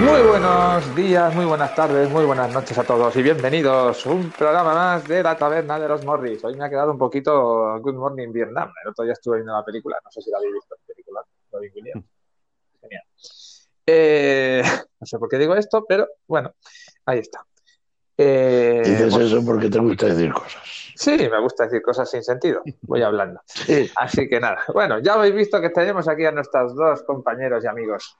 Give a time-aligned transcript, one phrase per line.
[0.00, 4.30] Muy buenos días, muy buenas tardes, muy buenas noches a todos y bienvenidos a un
[4.30, 6.42] programa más de la taberna de los Morris.
[6.42, 8.72] Hoy me ha quedado un poquito Good Morning Vietnam.
[8.82, 11.20] El otro día estuve viendo la película, no sé si la habéis visto la película,
[11.52, 11.70] lo vi
[12.80, 13.02] Genial.
[13.86, 14.62] Eh,
[15.00, 16.54] no sé por qué digo esto, pero bueno,
[17.04, 17.44] ahí está.
[18.16, 20.62] Eh, Dices eso porque te gusta decir cosas.
[20.96, 22.62] Sí, me gusta decir cosas sin sentido.
[22.82, 23.42] Voy hablando.
[23.96, 24.64] Así que nada.
[24.72, 28.16] Bueno, ya habéis visto que tenemos aquí a nuestros dos compañeros y amigos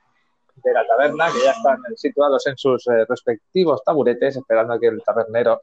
[0.63, 5.03] de la taberna, que ya están situados en sus eh, respectivos taburetes, esperando que el
[5.03, 5.61] tabernero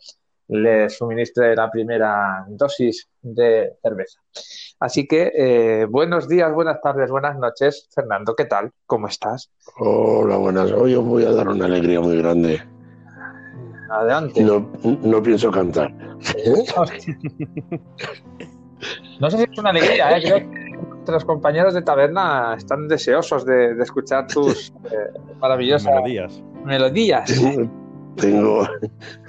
[0.50, 4.20] les suministre la primera dosis de cerveza.
[4.80, 7.88] Así que eh, buenos días, buenas tardes, buenas noches.
[7.94, 8.72] Fernando, ¿qué tal?
[8.86, 9.52] ¿Cómo estás?
[9.80, 10.72] Hola, buenas.
[10.72, 12.62] Hoy os voy a dar una alegría muy grande.
[13.90, 14.42] Adelante.
[14.42, 15.92] No, no pienso cantar.
[19.20, 20.22] no sé si es una alegría, ¿eh?
[20.22, 20.67] creo que
[21.12, 26.44] nuestros compañeros de taberna están deseosos de, escuchar tus eh, maravillosas melodías.
[26.64, 27.42] melodías.
[28.18, 28.68] Tengo,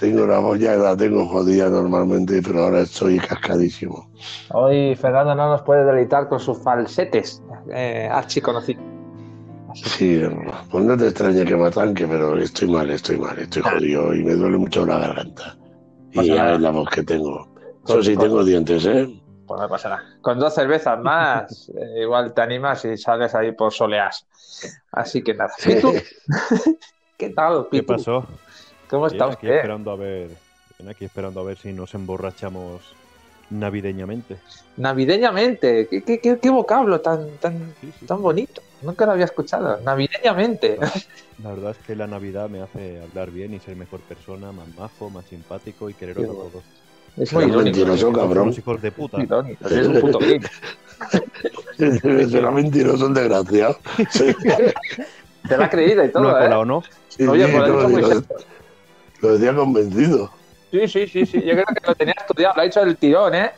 [0.00, 4.10] tengo la voz ya la tengo jodida normalmente, pero ahora estoy cascadísimo.
[4.54, 8.82] Hoy Fernando no nos puede deleitar con sus falsetes, eh, archiconocidos.
[9.74, 10.22] Sí,
[10.70, 14.24] pues no te extrañe que me atanque, pero estoy mal, estoy mal, estoy jodido y
[14.24, 15.58] me duele mucho la garganta.
[16.12, 17.46] Y ya es la voz que tengo.
[17.86, 19.17] Eso sí, tengo dientes, ¿eh?
[19.48, 20.04] Pues no pasará.
[20.20, 24.24] Con dos cervezas más, eh, igual te animas y sales ahí por soleas.
[24.92, 25.52] Así que nada.
[27.16, 28.24] ¿Qué tal, ¿Qué pasó?
[28.88, 29.34] ¿Cómo estás?
[29.34, 30.30] Aquí esperando a ver,
[30.88, 32.94] aquí esperando a ver si nos emborrachamos
[33.50, 34.36] navideñamente.
[34.76, 37.74] Navideñamente, qué, qué, vocablo tan, tan,
[38.06, 38.62] tan bonito.
[38.82, 39.80] Nunca lo había escuchado.
[39.80, 40.78] Navideñamente.
[41.42, 44.68] La verdad es que la Navidad me hace hablar bien y ser mejor persona, más
[44.76, 46.62] majo, más simpático y querer a todos.
[47.20, 48.52] Es muy mentiroso, cabrón.
[48.56, 49.18] hijos de puta.
[49.70, 50.18] Es un puto
[51.78, 53.78] Será mentiroso el desgraciado.
[55.48, 56.54] Te lo ha creído y todo, ¿No ¿eh?
[56.54, 56.82] o no?
[57.08, 57.68] Sí, Oye, sí, por
[59.20, 60.30] lo, decía convencido.
[60.70, 61.42] Sí, sí, sí, sí.
[61.42, 62.54] Yo creo que lo tenía estudiado.
[62.56, 63.50] Lo ha hecho el tirón, ¿eh?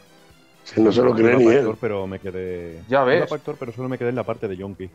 [0.65, 1.75] Si no se lo cree ni él.
[1.81, 2.83] Pero me quedé...
[2.89, 3.29] Ya ves.
[3.29, 4.89] factor, pero solo me quedé en la parte de Yonki.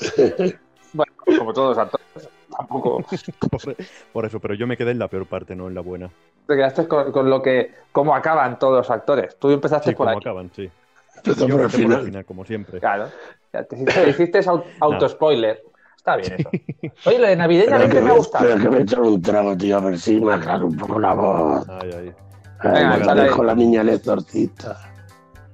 [0.92, 2.28] bueno, como todos actores.
[2.54, 3.02] Tampoco.
[4.12, 6.10] por, eso, pero yo me quedé en la peor parte, no en la buena.
[6.46, 7.72] Te quedaste con, lo que.
[7.92, 9.36] cómo acaban todos los actores.
[9.38, 10.20] Tú empezaste sí, por cómo ahí.
[10.20, 10.70] acaban, sí.
[11.16, 12.04] Empezó por el final.
[12.04, 12.24] final.
[12.24, 12.78] como siempre.
[12.78, 13.08] Claro.
[13.50, 14.40] Te, te hiciste
[14.80, 15.62] auto-spoiler.
[15.96, 16.50] Está bien eso.
[17.08, 18.44] Oye, lo de navideñamente me, ha gustado.
[18.44, 21.14] Pero que me echan un trago, tío, a ver si me aclaro un poco la
[21.14, 21.68] voz.
[21.68, 22.14] Ay, ay.
[22.60, 24.78] ay Venga, me dejo la niña el exorcista.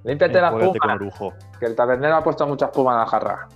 [0.04, 0.98] Límpiate la espuma.
[1.58, 3.48] Que el tabernero ha puesto mucha espuma en la jarra.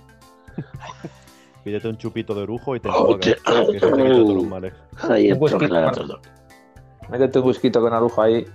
[1.67, 4.73] Pídete un chupito de orujo y te enjuagas, que se te todos los males.
[5.01, 6.21] Ahí está claro todo.
[7.09, 8.45] Métete un whisky con arujo ahí.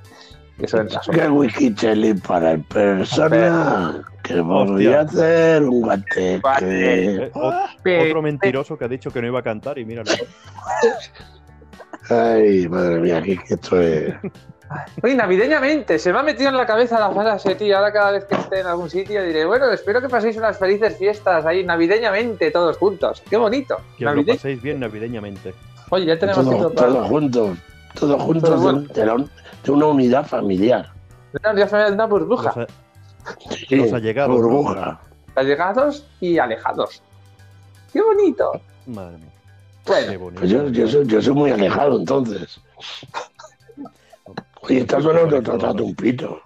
[0.59, 4.03] Que entra ¿Qué whisky cheli para el persona?
[4.23, 6.41] Que voy a hacer un guateque.
[6.63, 10.11] Eh, otro mentiroso que ha dicho que no iba a cantar y míralo.
[12.09, 14.15] Ay, madre mía, que esto es.
[15.03, 17.77] Oye, navideñamente, se me ha metido en la cabeza la frase, tío.
[17.77, 20.97] Ahora cada vez que esté en algún sitio diré, bueno, espero que paséis unas felices
[20.97, 23.23] fiestas ahí navideñamente todos juntos.
[23.29, 23.79] Qué bonito.
[23.99, 25.55] Que lo paséis bien navideñamente.
[25.91, 27.59] Oye, ya tenemos todos todo juntos,
[27.99, 29.05] todos juntos de,
[29.65, 30.91] de, una unidad familiar.
[31.33, 32.53] De una unidad familiar de una burbuja.
[32.57, 34.37] Los, sí, los allegados.
[34.37, 35.01] Burbuja.
[35.35, 37.03] Allegados y alejados.
[37.93, 38.53] Qué bonito.
[38.87, 39.33] Madre mía.
[39.85, 42.61] Bueno, pues yo, yo, soy, yo soy muy alejado entonces.
[44.63, 46.41] Oye, está sonando otro rato un pito.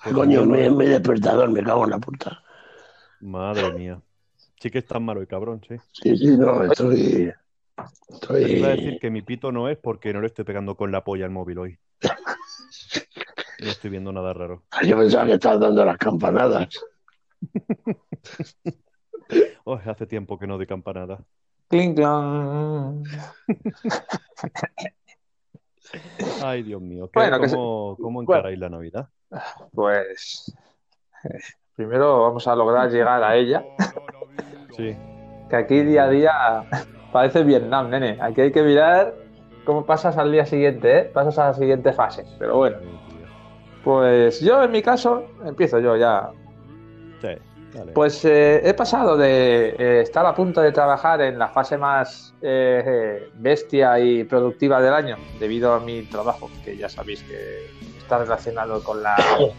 [0.00, 2.42] Ay, coño, me, me despertador, me cago en la puta.
[3.20, 4.00] Madre mía.
[4.60, 5.76] Sí que es tan malo y cabrón, sí.
[5.92, 7.32] Sí, sí, no, estoy...
[8.08, 8.44] estoy...
[8.44, 10.90] Te iba a decir que mi pito no es porque no le estoy pegando con
[10.90, 11.78] la polla al móvil hoy.
[13.58, 14.64] No estoy viendo nada raro.
[14.84, 16.68] Yo pensaba que estabas dando las campanadas.
[19.64, 21.24] oh, hace tiempo que no doy campanada.
[21.68, 23.02] Cling, clon.
[26.42, 27.10] Ay, Dios mío.
[27.12, 29.08] Bueno, ¿Cómo, ¿cómo encaráis la Navidad?
[29.72, 30.54] Pues
[31.74, 33.64] primero vamos a lograr llegar a ella.
[34.76, 34.96] Sí.
[35.48, 36.32] Que aquí día a día
[37.12, 38.18] parece Vietnam, nene.
[38.20, 39.14] Aquí hay que mirar
[39.64, 41.04] cómo pasas al día siguiente, ¿eh?
[41.04, 42.24] Pasas a la siguiente fase.
[42.38, 42.78] Pero bueno.
[43.84, 46.30] Pues yo en mi caso, empiezo yo ya.
[47.20, 47.28] Sí.
[47.94, 52.34] Pues eh, he pasado de eh, estar a punto de trabajar en la fase más
[52.40, 57.66] eh, bestia y productiva del año, debido a mi trabajo, que ya sabéis que
[57.98, 59.16] está relacionado con la,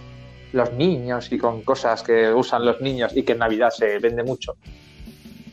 [0.54, 4.24] los niños y con cosas que usan los niños y que en Navidad se vende
[4.24, 4.56] mucho.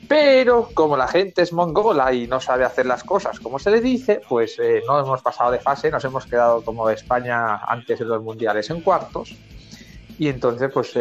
[0.07, 3.81] Pero como la gente es mongola y no sabe hacer las cosas como se le
[3.81, 8.23] dice, pues no hemos pasado de fase, nos hemos quedado como España antes de los
[8.23, 9.35] mundiales en cuartos.
[10.19, 10.95] Y entonces, pues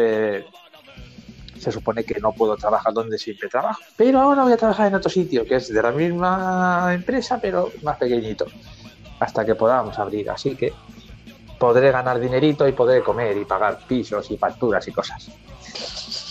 [1.58, 3.80] se supone que no puedo trabajar donde siempre trabajo.
[3.96, 7.70] Pero ahora voy a trabajar en otro sitio, que es de la misma empresa, pero
[7.82, 8.46] más pequeñito,
[9.20, 10.30] hasta que podamos abrir.
[10.30, 10.72] Así que
[11.58, 15.30] podré ganar dinerito y podré comer y pagar pisos y facturas y cosas.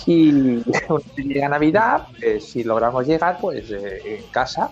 [0.06, 4.70] Y cuando llega Navidad, eh, si logramos llegar, pues eh, en casa,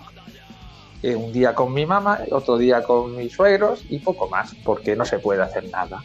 [1.02, 4.94] eh, un día con mi mamá, otro día con mis suegros y poco más, porque
[4.94, 6.02] no se puede hacer nada.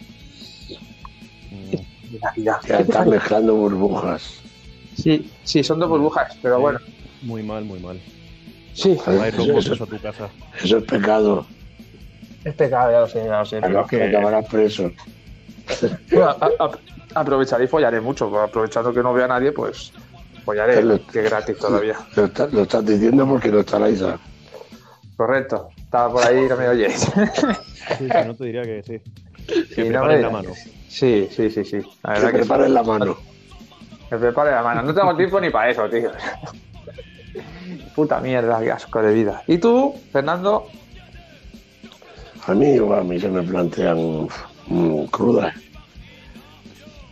[2.37, 4.41] Ya están mezclando burbujas.
[4.95, 6.79] Sí, sí, son dos burbujas, pero bueno.
[7.21, 7.99] Muy mal, muy mal.
[8.73, 10.29] Sí, eso, a tu casa.
[10.63, 11.45] eso es pecado.
[12.43, 13.59] Es pecado, ya lo sé, ya lo sé.
[13.61, 14.91] Pero que acabarás preso.
[17.13, 18.39] aprovecharé y follaré mucho.
[18.39, 19.91] Aprovechando que no vea a nadie, pues
[20.45, 21.97] follaré, que gratis todavía.
[22.15, 24.19] Lo, estás diciendo porque no está Laisa.
[25.15, 25.69] Correcto.
[25.77, 27.07] Estaba por ahí, no me oyes.
[27.97, 29.01] Sí, no te diría que sí.
[29.47, 30.51] Que me no la mano.
[30.87, 31.79] Sí, sí, sí, sí.
[32.03, 33.17] La verdad que, que la mano.
[34.09, 34.83] Me prepare la mano.
[34.83, 36.11] No tengo tiempo ni para eso, tío.
[37.95, 39.43] Puta mierda, qué asco de vida.
[39.47, 40.67] ¿Y tú, Fernando?
[42.45, 44.27] A mí, a mí se me plantean
[44.67, 45.53] mm, crudas.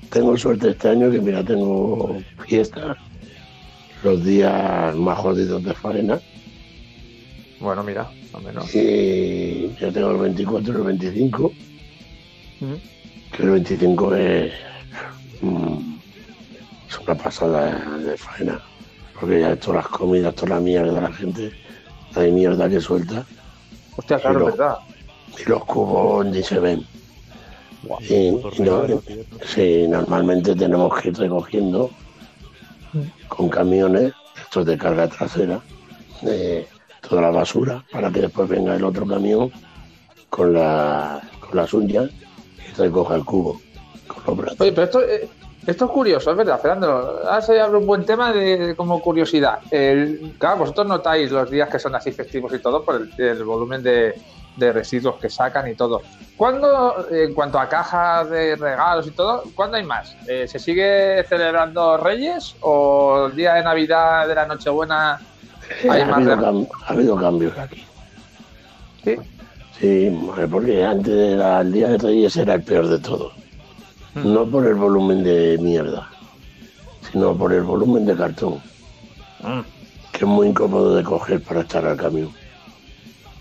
[0.09, 2.17] Tengo suerte este año que, mira, tengo
[2.47, 2.95] fiesta
[4.03, 6.19] los días más jodidos de faena.
[7.59, 8.73] Bueno, mira, al menos.
[8.73, 11.51] Y yo tengo el 24 y el 25.
[13.31, 14.53] Que el 25 es.
[15.41, 15.95] Mm,
[16.89, 18.61] es una pasada de faena.
[19.19, 21.51] Porque ya todas las comidas, toda la mierda de la gente,
[22.15, 23.25] hay mierda que suelta.
[23.95, 24.77] Hostia, claro, verdad.
[25.37, 26.85] Y los cubos ni se ven.
[28.01, 28.31] y,
[29.45, 31.91] sí, normalmente tenemos que ir recogiendo
[33.27, 35.61] con camiones, estos de carga trasera,
[37.07, 39.51] toda la basura, para que después venga el otro camión
[40.29, 42.09] con, la, con las uñas
[42.77, 43.59] recoja el cubo.
[44.59, 45.27] Oye, pero esto, eh,
[45.65, 47.21] esto es curioso, es verdad, Fernando.
[47.23, 49.59] Ahora se abre un buen tema de, como curiosidad.
[50.37, 54.13] claro, vosotros notáis los días que son así festivos y todo por el, volumen de,
[54.57, 56.01] residuos que sacan y todo.
[56.37, 60.15] ¿Cuándo, en cuanto a cajas de regalos y todo, cuándo hay más?
[60.27, 65.19] Eh, ¿Se sigue celebrando Reyes o el día de Navidad, de la Nochebuena,
[65.89, 67.85] hay ha, más habido ha habido cambios aquí.
[69.03, 69.17] Sí.
[69.79, 70.09] Sí,
[70.49, 73.33] porque antes el día de Reyes era el peor de todos
[74.15, 76.09] no por el volumen de mierda,
[77.11, 78.61] sino por el volumen de cartón,
[79.41, 79.59] mm.
[80.11, 82.31] que es muy incómodo de coger para estar al camión.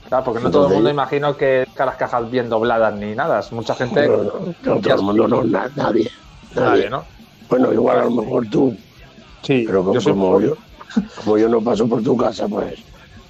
[0.09, 3.43] Claro, porque no todo el mundo imagino que las cajas bien dobladas ni nada.
[3.53, 4.07] Mucha gente.
[4.07, 4.17] No,
[4.63, 6.11] no, todo el mundo no, nadie,
[6.55, 6.91] nadie.
[6.91, 7.05] ¿no?
[7.49, 8.77] Bueno, igual a lo mejor tú.
[9.43, 10.57] Sí, pero como, yo,
[11.17, 12.75] como, yo, no paso por tu casa, pues.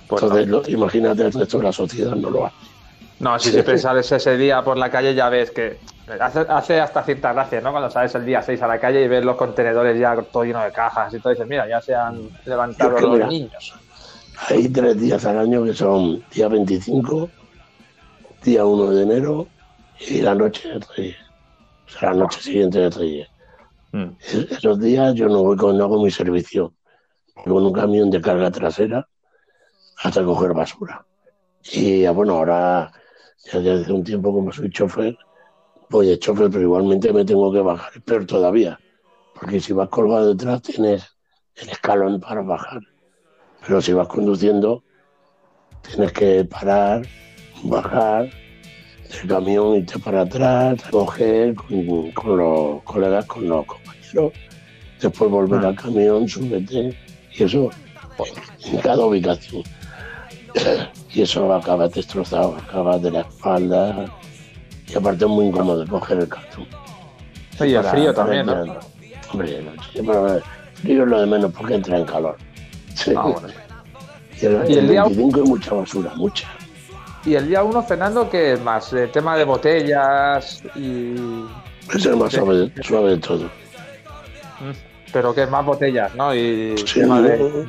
[0.09, 2.57] pues entonces, imagínate el resto de la sociedad no lo hace.
[3.25, 5.79] No, si siempre sales ese día por la calle ya ves que
[6.21, 7.71] hace, hasta cierta gracia, ¿no?
[7.71, 10.63] Cuando sales el día 6 a la calle y ves los contenedores ya todo lleno
[10.63, 13.75] de cajas y todo, dices, mira, ya se han levantado los niños.
[14.49, 17.31] Hay tres días al año que son día 25,
[18.43, 19.47] día 1 de enero
[20.01, 21.17] y la noche de Reyes.
[21.87, 23.29] O sea, la noche siguiente de Reyes.
[23.93, 24.09] Mm.
[24.51, 26.75] Esos días yo no voy con, no hago mi servicio.
[27.37, 29.09] Voy con un camión de carga trasera
[30.03, 31.07] hasta coger basura.
[31.73, 32.93] Y bueno, ahora
[33.53, 35.17] ya desde un tiempo como soy chofer,
[35.91, 38.79] voy de chofer, pero igualmente me tengo que bajar, peor todavía,
[39.39, 41.17] porque si vas colgado detrás tienes
[41.57, 42.81] el escalón para bajar,
[43.67, 44.83] pero si vas conduciendo
[45.83, 47.07] tienes que parar,
[47.65, 48.31] bajar
[49.11, 54.33] del camión, irte para atrás, coger con, los colegas, con los compañeros,
[55.01, 55.69] después volver ah.
[55.69, 56.97] al camión, súbete,
[57.33, 57.71] y eso
[58.65, 59.63] en cada ubicación
[61.15, 64.07] y eso acaba destrozado, acaba de la espalda
[64.89, 66.67] y aparte es muy incómodo coger el cartón.
[67.61, 68.79] Oye, el frío también, ¿no?
[69.33, 70.41] Hombre, pero
[70.75, 72.37] frío es lo de menos porque entra en calor.
[73.17, 73.35] Ah,
[74.41, 76.49] y el, día 25 hay mucha basura, mucha.
[77.25, 78.93] Y el día 1, Fernando, ¿qué es más?
[78.93, 81.15] El tema de botellas y...
[81.95, 83.45] Es el más suave, suave de todo.
[84.61, 86.35] Mm pero que es más botellas, ¿no?
[86.35, 87.03] Y sí,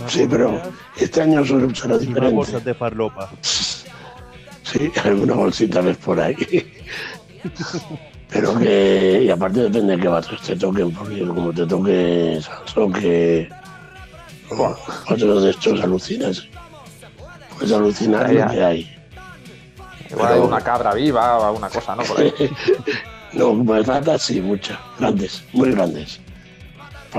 [0.08, 0.60] sí pero
[0.98, 2.36] este año será diferente.
[2.36, 3.30] bolsas de farlopa.
[3.42, 6.36] Sí, alguna bolsita ves por ahí.
[8.32, 12.92] pero que, y aparte depende de qué vatos te toquen, porque como te toque Sansón,
[12.94, 13.48] que
[15.08, 16.48] otros de estos alucinas.
[17.54, 18.98] Puedes alucinar lo que hay.
[20.10, 22.02] Igual hay una cabra viva o alguna cosa, ¿no?
[22.02, 22.34] Por ahí.
[23.34, 26.25] no, pues ratas sí, muchas, grandes, muy grandes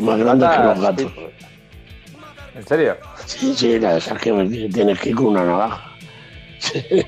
[0.03, 1.12] más grande que los gatos.
[2.55, 2.97] ¿En serio?
[3.26, 4.33] Sí, sí, la de esas que
[4.73, 5.91] tienes que ir con una navaja.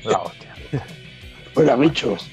[0.03, 0.55] La hostia.
[1.53, 2.29] Fuera bichos.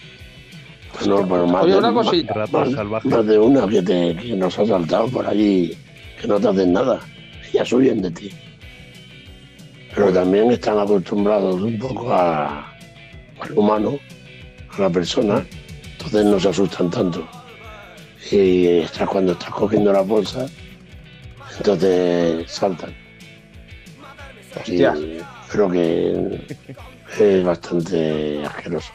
[0.93, 2.47] Pues no, pero más Oye, de, una cosita.
[2.53, 5.77] Más, más, de una que, te, que nos ha saltado por allí
[6.21, 7.01] que no te hacen nada,
[7.53, 8.31] ya huyen de ti.
[9.95, 12.71] Pero también están acostumbrados un poco a,
[13.41, 13.99] al humano,
[14.77, 15.45] a la persona,
[15.93, 17.27] entonces no se asustan tanto.
[18.30, 20.47] Y estás, cuando estás cogiendo la bolsa,
[21.59, 22.95] entonces saltan.
[24.66, 24.83] Y
[25.49, 26.56] creo que
[27.18, 28.92] es bastante asqueroso.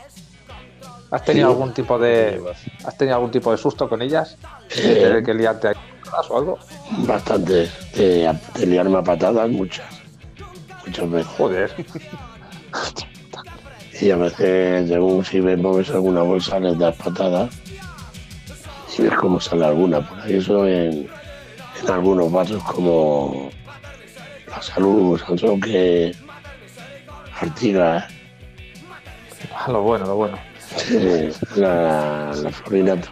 [1.11, 2.41] ¿Has tenido algún tipo de
[2.85, 4.38] has tenido algún tipo de susto con ellas?
[4.75, 5.75] ¿De que liarte ahí
[6.29, 6.59] o algo?
[7.00, 8.33] Bastante, de,
[8.65, 9.85] liarme a patadas, muchas.
[10.85, 11.31] Muchas veces.
[11.38, 11.71] Joder.
[14.00, 17.50] Y a veces, según si me mueves alguna bolsa, les das patadas
[18.98, 20.01] y ves cómo sale alguna.
[20.01, 21.07] Por ahí eso en,
[21.81, 23.50] en algunos barrios como
[24.48, 25.19] la salud,
[25.63, 26.15] que
[27.39, 28.05] Artigas.
[29.55, 30.38] Ah, lo bueno, lo bueno.
[31.55, 33.10] la, la Florinato.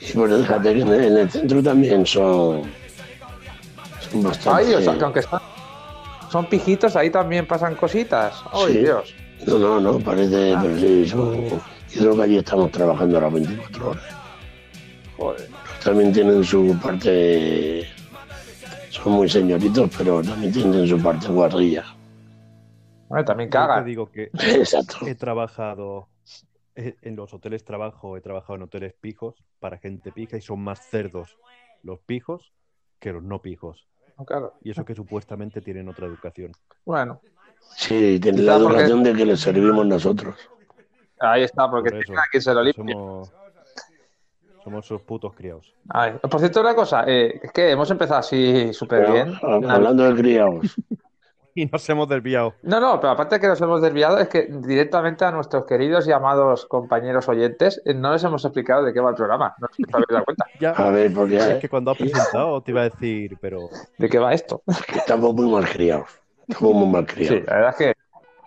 [0.00, 2.62] Y bueno, fíjate que en el, centro también son,
[4.00, 4.64] son bastante.
[4.64, 5.40] Ay, o sea, que aunque están,
[6.30, 8.40] son pijitos, ahí también pasan cositas.
[8.52, 9.14] ¡Ay, Dios!
[9.46, 10.54] No, no, no, parece.
[10.54, 10.60] Ah.
[10.62, 11.48] Pero sí, son.
[11.48, 14.17] Yo creo que allí estamos trabajando a las 24 horas.
[15.18, 15.48] Joder.
[15.84, 17.86] También tienen su parte.
[18.90, 21.84] Son muy señoritos, pero también tienen su parte guarrilla.
[23.08, 23.82] Bueno, también caga.
[23.82, 24.30] Te digo que
[25.06, 26.08] he trabajado
[26.74, 30.88] en los hoteles trabajo, he trabajado en hoteles pijos para gente pija y son más
[30.88, 31.36] cerdos
[31.82, 32.52] los pijos
[33.00, 33.88] que los no pijos.
[34.26, 34.54] Claro.
[34.62, 36.52] Y eso que supuestamente tienen otra educación.
[36.84, 37.20] Bueno.
[37.76, 40.36] Sí, tienen la educación de que les servimos nosotros.
[41.20, 43.32] Ahí está, porque Por se lo Somos,
[44.68, 45.74] somos sus putos criados.
[46.30, 49.34] por cierto, una cosa, eh, es que hemos empezado así súper bien.
[49.42, 50.76] Hablando de criados.
[51.54, 52.54] y nos hemos desviado.
[52.62, 56.06] No, no, pero aparte de que nos hemos desviado, es que directamente a nuestros queridos
[56.06, 59.54] y amados compañeros oyentes eh, no les hemos explicado de qué va el programa.
[59.58, 60.46] No sé si habéis dado cuenta.
[60.82, 61.36] a ver, porque.
[61.36, 63.70] Es que cuando has presentado te iba a decir, pero.
[63.96, 64.62] ¿De qué va esto?
[64.94, 66.10] estamos muy mal criados.
[66.46, 67.38] Estamos muy mal criados.
[67.38, 67.94] Sí, la verdad es que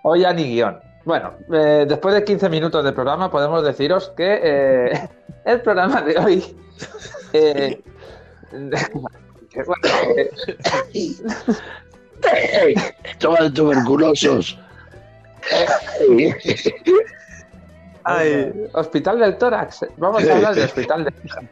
[0.03, 0.90] hoy ya ni guion.
[1.03, 5.09] Bueno, eh, después de 15 minutos de programa podemos deciros que eh,
[5.45, 6.57] el programa de hoy...
[7.33, 7.81] Eh,
[13.19, 14.59] Toma de tuberculosos.
[18.03, 19.85] Ay, hospital del tórax.
[19.95, 21.47] Vamos a hablar del hospital del tórax.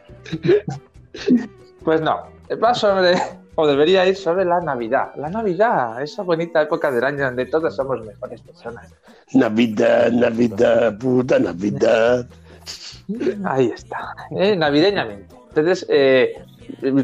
[1.82, 2.26] Pues no,
[2.62, 3.14] va sobre,
[3.54, 5.12] o debería ir sobre la Navidad.
[5.16, 8.92] La Navidad, esa bonita época del año donde todos somos mejores personas.
[9.32, 12.26] Navidad, Navidad, puta Navidad.
[13.44, 15.34] Ahí está, eh, navideñamente.
[15.48, 16.34] Entonces, eh,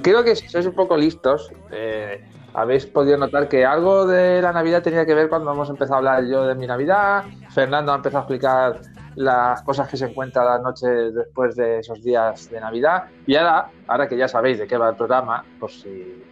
[0.02, 2.24] creo que si sois un poco listos, eh,
[2.54, 5.98] habéis podido notar que algo de la Navidad tenía que ver cuando hemos empezado a
[5.98, 7.24] hablar yo de mi Navidad.
[7.50, 8.80] Fernando ha empezado a explicar
[9.16, 13.04] las cosas que se encuentran la noche después de esos días de Navidad.
[13.26, 16.22] Y ahora, ahora que ya sabéis de qué va el programa, por si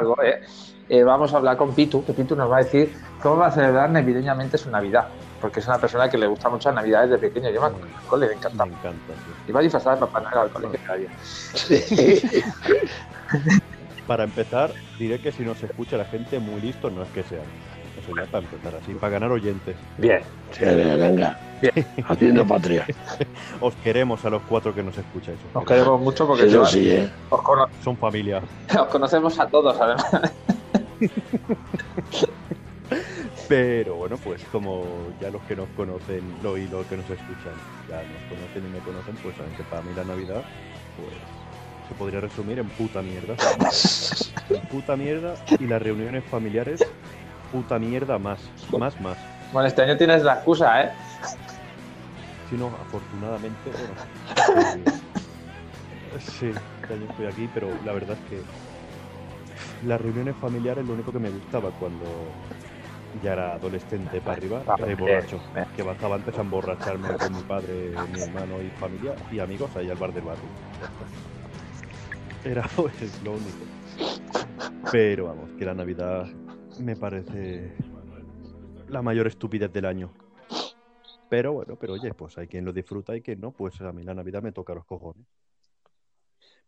[0.00, 0.40] algo, ¿eh?
[0.88, 3.50] Eh, vamos a hablar con Pitu, que Pitu nos va a decir cómo va a
[3.50, 5.08] celebrar navideñamente su Navidad.
[5.40, 7.50] Porque es una persona que le gusta mucho las Navidades de pequeño.
[7.50, 8.64] Yo me acuerdo, le encanta.
[8.66, 9.12] Me encanta.
[9.48, 11.10] Y va a disfrazar de Papá Noel al colegio cada día.
[14.06, 17.42] para empezar, diré que si nos escucha la gente muy listo, no es que sean.
[17.98, 19.76] Eso ya para empezar así, para ganar oyentes.
[19.98, 20.20] Bien.
[20.52, 21.38] Sí, venga.
[21.62, 21.86] Bien.
[22.08, 22.84] Haciendo patria.
[23.60, 25.38] Os queremos a los cuatro que nos escucháis.
[25.54, 27.10] Os queremos mucho porque Eso sí, ¿eh?
[27.82, 28.42] son familia.
[28.78, 30.32] Os conocemos a todos, además.
[33.48, 34.84] Pero bueno, pues como
[35.20, 37.52] ya los que nos conocen lo, y los que nos escuchan
[37.88, 40.42] ya nos conocen y me conocen, pues saben que para mí la Navidad,
[40.96, 41.14] pues
[41.88, 43.34] se podría resumir en puta mierda.
[44.70, 46.84] puta mierda y las reuniones familiares,
[47.50, 48.40] puta mierda más,
[48.78, 49.18] más, más.
[49.52, 50.92] Bueno, este año tienes la excusa, ¿eh?
[52.52, 54.84] Sí, no, afortunadamente, bueno.
[56.38, 56.50] sí,
[56.82, 58.42] este año estoy aquí, pero la verdad es que
[59.88, 62.04] las reuniones familiares lo único que me gustaba cuando
[63.22, 65.40] ya era adolescente para arriba, ah, borracho.
[65.74, 69.88] Que bajaba antes a emborracharme con mi padre, mi hermano y familia y amigos ahí
[69.88, 70.44] al bar del barrio.
[72.44, 72.68] Era
[73.00, 73.64] es lo único.
[74.90, 76.28] Pero vamos, que la Navidad
[76.78, 77.72] me parece
[78.90, 80.10] la mayor estupidez del año.
[81.32, 84.02] Pero bueno, pero oye, pues hay quien lo disfruta y quien no, pues a mí
[84.02, 85.24] la Navidad me toca los cojones.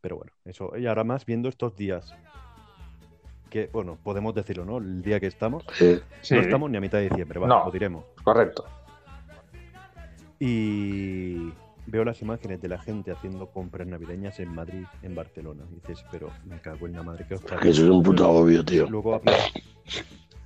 [0.01, 0.75] Pero bueno, eso.
[0.79, 2.17] Y ahora más viendo estos días.
[3.51, 4.79] Que, bueno, podemos decirlo, ¿no?
[4.79, 5.67] El día que estamos.
[6.31, 8.07] No estamos ni a mitad de diciembre, vale, lo diremos.
[8.23, 8.65] Correcto.
[10.41, 11.53] Y
[11.87, 15.65] veo las imágenes de la gente haciendo compras navideñas en Madrid, en Barcelona.
[15.73, 18.31] Y dices, pero me cago en la madre que os Que eso es un puto
[18.31, 18.89] obvio, tío.
[18.89, 19.21] Luego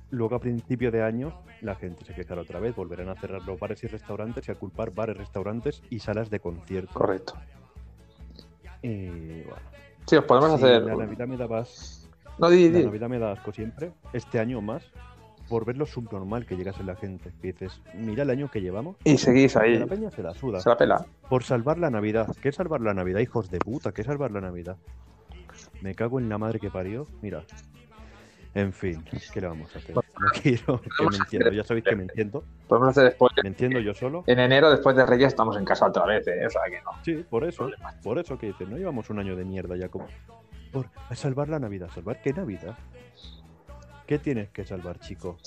[0.09, 3.59] luego a principio de año la gente se quejará otra vez, volverán a cerrar los
[3.59, 6.93] bares y restaurantes y a culpar bares, restaurantes y salas de concierto.
[6.93, 7.33] Correcto.
[8.81, 9.69] Y bueno,
[10.09, 10.81] Sí, os podemos hacer.
[10.81, 12.09] La Navidad me da más.
[12.39, 12.79] No, di, di.
[12.79, 13.91] La Navidad me da asco siempre.
[14.11, 14.83] Este año más.
[15.47, 17.31] Por ver lo subnormal que llegase la gente.
[17.39, 18.97] Que dices, mira el año que llevamos.
[19.03, 19.77] Y seguís ahí.
[19.77, 20.61] La peña se la suda.
[20.61, 21.05] Se la pela.
[21.29, 22.35] Por salvar la Navidad.
[22.41, 23.91] ¿Qué es salvar la Navidad, hijos de puta?
[23.91, 24.77] ¿Qué es salvar la Navidad?
[25.81, 27.05] Me cago en la madre que parió.
[27.21, 27.43] Mira.
[28.55, 29.95] En fin, ¿qué le vamos a hacer?
[29.95, 30.01] No
[30.41, 31.51] quiero que me entiendo.
[31.51, 32.43] Ya sabéis que me entiendo.
[32.67, 33.31] Podemos hacer después.
[33.43, 34.23] Me entiendo yo solo.
[34.25, 36.45] En enero, después de Reyes, estamos en casa otra vez, ¿eh?
[36.45, 36.91] O sea que no.
[37.03, 37.69] Sí, por eso.
[38.03, 40.07] Por eso que dices, no llevamos un año de mierda ya como.
[40.71, 41.89] Por salvar la Navidad.
[41.93, 42.77] ¿Salvar qué Navidad?
[44.07, 45.37] ¿Qué tienes que salvar, chico?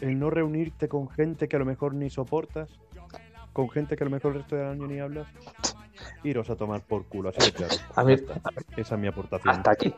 [0.00, 2.68] El no reunirte con gente que a lo mejor ni soportas.
[3.54, 5.26] Con gente que a lo mejor el resto del año ni hablas.
[6.24, 7.74] Iros a tomar por culo, así de claro.
[7.96, 8.16] A mí,
[8.76, 9.54] Esa es mi aportación.
[9.54, 9.94] hasta aquí.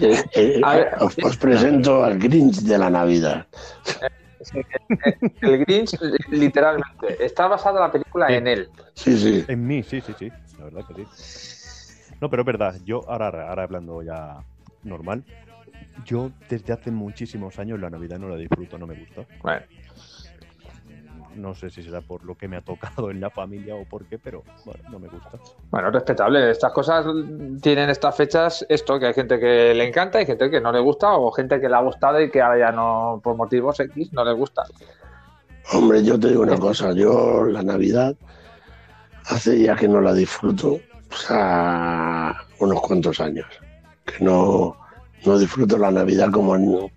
[0.00, 0.94] Eh, eh, A ver.
[1.00, 3.46] os, os presento al Grinch de la Navidad.
[5.40, 5.98] El Grinch,
[6.30, 8.68] literalmente, está basada la película en él.
[8.94, 9.44] Sí, sí.
[9.48, 10.30] En mí, sí, sí, sí.
[10.58, 12.14] La verdad que sí.
[12.20, 14.42] No, pero es verdad, yo ahora, ahora hablando ya
[14.84, 15.24] normal,
[16.04, 19.26] yo desde hace muchísimos años la Navidad no la disfruto, no me gusta.
[19.42, 19.62] Bueno,
[21.36, 24.06] No sé si será por lo que me ha tocado en la familia o por
[24.06, 25.38] qué, pero bueno, no me gusta.
[25.70, 26.50] bueno, respetable.
[26.50, 27.06] Estas cosas
[27.60, 30.80] tienen estas fechas, esto, que hay gente que le encanta y gente que no le
[30.80, 34.12] gusta, o gente que le ha gustado y que ahora ya no, por motivos X,
[34.12, 34.64] no le gusta.
[35.72, 38.16] Hombre, yo te digo una cosa, yo la Navidad
[39.26, 40.74] hace ya que no la disfruto,
[41.10, 43.46] o sea, unos cuantos años,
[44.04, 44.76] que no,
[45.24, 46.90] no disfruto la Navidad como en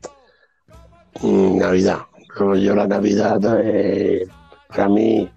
[1.57, 1.99] Navidad.
[2.37, 4.27] Yo la Navidad, eh,
[4.67, 5.29] para mí,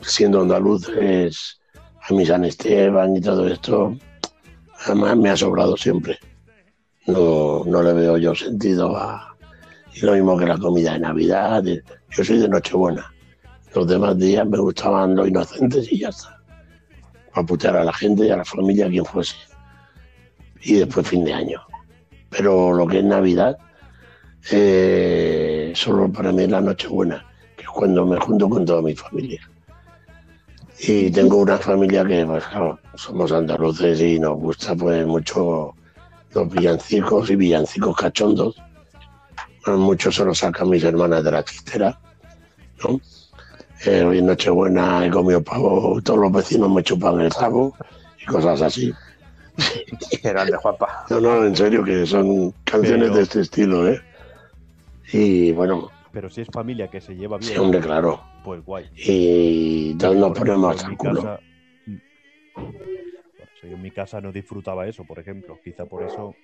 [0.00, 1.60] siendo andaluz, es
[2.08, 3.96] a mi San Esteban y todo esto,
[4.86, 6.18] además me ha sobrado siempre.
[7.06, 9.36] No, no le veo yo sentido a...
[9.94, 13.12] Y lo mismo que la comida de Navidad, yo soy de Nochebuena.
[13.74, 16.40] Los demás días me gustaban los inocentes y ya está.
[17.34, 19.36] Para putear a la gente y a la familia, quien fuese.
[20.62, 21.60] Y después fin de año.
[22.30, 23.58] Pero lo que es Navidad,
[24.50, 27.24] eh, solo para mí es la Nochebuena,
[27.56, 29.40] que es cuando me junto con toda mi familia.
[30.80, 35.74] Y tengo una familia que, pues claro, somos andaluces y nos gusta pues mucho
[36.34, 38.56] los villancicos y villancicos cachondos.
[39.64, 41.98] Bueno, muchos se los sacan mis hermanas de la chistera,
[42.82, 43.00] ¿no?
[43.84, 47.76] Eh, hoy en Nochebuena he comido pavo, todos los vecinos me chupan el rabo
[48.20, 48.92] y cosas así.
[50.22, 51.04] Grande, Juanpa.
[51.10, 54.00] No, no, en serio, que son canciones Pero- de este estilo, ¿eh?
[55.12, 58.20] Y bueno, Pero si es familia que se lleva sí, bien, hombre, claro.
[58.44, 58.86] pues guay.
[58.96, 61.22] Y tal nos ponemos hasta culo.
[61.22, 61.40] casa-
[62.54, 62.82] Bueno,
[63.60, 65.58] si yo en mi casa no disfrutaba eso, por ejemplo.
[65.62, 66.34] Quizá por eso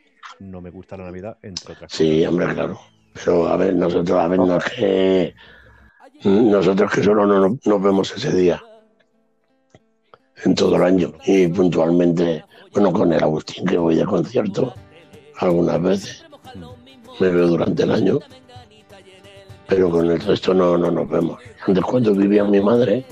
[0.41, 2.29] no me gusta la Navidad, entre otras Sí, cosas.
[2.33, 2.81] hombre, claro.
[3.15, 5.35] Pero a ver, nosotros, a ver, no es que.
[6.25, 8.63] Nosotros que solo no nos, nos vemos ese día.
[10.45, 11.13] En todo el año.
[11.27, 14.75] Y puntualmente, bueno, con el Agustín, que voy de concierto
[15.39, 16.25] algunas veces.
[17.21, 18.19] Me veo durante el año.
[19.69, 21.39] Pero con el resto no, no nos vemos.
[21.67, 23.05] Antes, cuando vivía mi madre,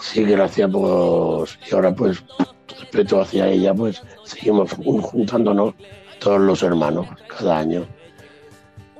[0.00, 1.58] sí que lo hacíamos.
[1.70, 2.22] Y ahora, pues,
[2.68, 5.74] respeto hacia ella, pues, seguimos juntándonos
[6.18, 7.86] todos los hermanos cada año.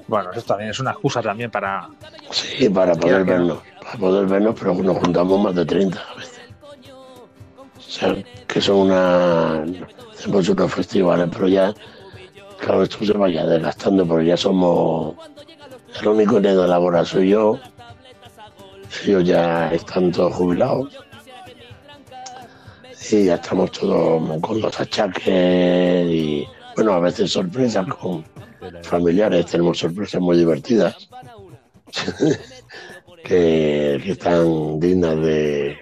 [0.07, 1.89] Bueno, eso también es una excusa también para.
[2.31, 6.41] Sí, para poder vernos, para poder vernos, pero nos juntamos más de 30 a veces.
[7.77, 9.65] O sea, que son una...
[10.13, 11.75] Hacemos unos festivales, pero ya,
[12.59, 15.15] claro, esto se vaya desgastando, porque ya somos...
[16.01, 17.59] El único que de labora soy yo.
[19.05, 20.99] Ellos ya están todos jubilados.
[23.11, 28.25] Y ya estamos todos con los achaques y, bueno, a veces sorpresas con
[28.83, 29.47] familiares.
[29.47, 31.09] Tenemos sorpresas muy divertidas.
[33.25, 35.77] que, que están dignas de,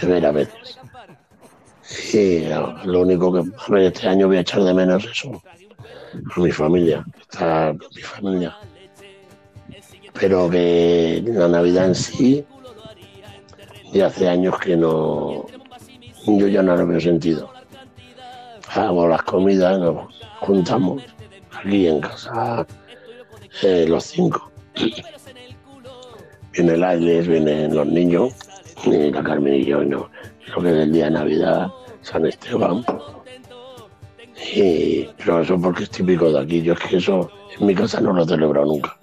[0.00, 0.78] de ver a veces.
[2.12, 5.42] Y no, lo único que a ver, este año voy a echar de menos eso,
[6.36, 8.56] a mi familia, está mi familia.
[10.20, 12.44] Pero que la Navidad en sí,
[13.90, 15.46] ya hace años que no,
[16.26, 17.50] yo ya no lo veo sentido.
[18.68, 21.02] Hago las comidas, nos juntamos
[21.58, 22.66] aquí en casa,
[23.62, 24.50] eh, los cinco.
[26.52, 28.34] Viene el Ailes, vienen los niños,
[28.84, 30.10] y la Carmen y yo, y no.
[30.48, 31.68] Lo que es el día de Navidad,
[32.02, 32.84] San Esteban.
[34.54, 36.60] Y, pero eso porque es típico de aquí.
[36.60, 38.99] Yo es que eso en mi casa no lo celebro nunca.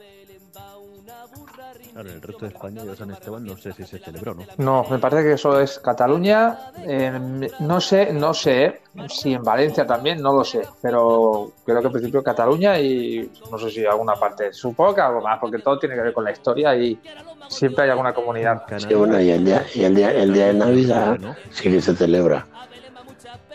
[1.93, 4.43] Claro, en el resto de España, yo San Esteban no sé si se celebró, ¿no?
[4.58, 6.72] No, me parece que eso es Cataluña.
[6.86, 10.62] eh, no sé, no sé si en Valencia también, no lo sé.
[10.82, 14.54] Pero creo que en principio Cataluña y no sé si alguna parte.
[14.54, 17.00] Supongo que algo más, porque todo tiene que ver con la historia y
[17.48, 18.63] siempre hay alguna comunidad.
[18.78, 21.17] Sí, bueno, y el día, y el día, el día de Navidad
[21.50, 22.46] sí que se celebra.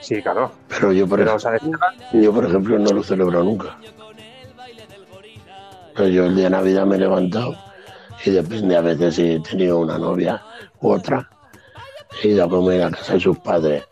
[0.00, 0.50] Sí, claro.
[0.68, 1.80] Pero yo, por, ejemplo,
[2.12, 3.76] yo, por ejemplo, no lo celebro nunca.
[5.94, 7.54] Pero yo el día de Navidad me he levantado
[8.24, 10.42] y depende a veces si he tenido una novia
[10.80, 11.28] u otra.
[12.22, 13.84] He ido a comer a casa de sus padres.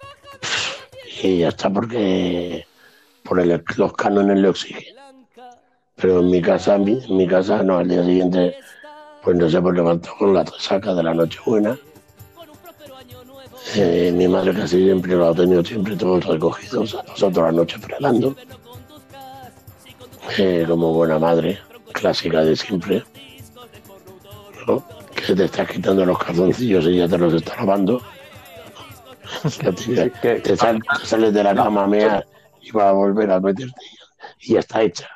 [1.22, 2.66] Y ya está porque
[3.24, 4.94] por el, los cánones le exigen.
[5.96, 8.56] Pero en mi casa, en mi, casa no, al día siguiente,
[9.22, 11.78] pues no sé, pues levantó con la saca de la Nochebuena.
[13.76, 17.78] Eh, mi madre casi siempre lo ha tenido siempre todos recogidos, a nosotros la noche
[17.78, 18.34] fregando.
[20.38, 21.58] Eh, como buena madre,
[21.92, 23.04] clásica de siempre.
[25.14, 28.00] Que te estás quitando los calzoncillos y ya te los está lavando.
[30.22, 32.24] te, sales de la cama mea
[32.60, 33.74] y va a volver a meterte
[34.40, 35.08] y ya está hecha.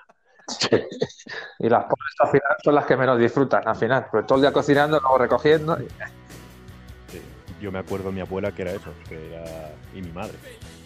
[1.59, 4.43] y las pobres al final son las que menos disfrutan al final, porque todo el
[4.43, 5.79] día cocinando, luego recogiendo.
[7.61, 10.35] Yo me acuerdo de mi abuela que era eso, que era y mi madre.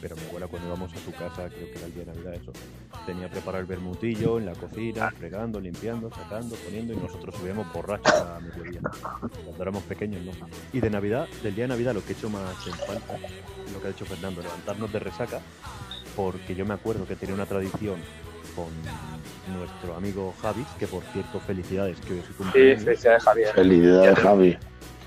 [0.01, 2.35] Pero mi abuela cuando íbamos a su casa, creo que era el día de Navidad
[2.35, 2.53] eso,
[3.05, 8.13] tenía preparado el bermutillo en la cocina, fregando, limpiando, sacando, poniendo y nosotros subíamos borrachos
[8.13, 8.81] a mediodía.
[9.45, 10.49] Cuando éramos pequeños, ¿no?
[10.73, 13.19] Y de Navidad, del día de Navidad lo que he hecho más en falta,
[13.73, 15.41] lo que ha hecho Fernando, levantarnos de resaca,
[16.15, 17.97] porque yo me acuerdo que tenía una tradición
[18.55, 18.67] con
[19.57, 23.43] nuestro amigo Javi, que por cierto, felicidades, que hoy es su Sí, felicidades Javi.
[23.55, 24.59] Felicidades Javi.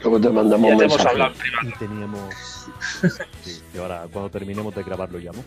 [0.03, 1.33] Luego te mandamos ya te hablado
[1.63, 2.33] Y teníamos.
[3.43, 5.43] sí, y ahora cuando terminemos de grabar lo llamo.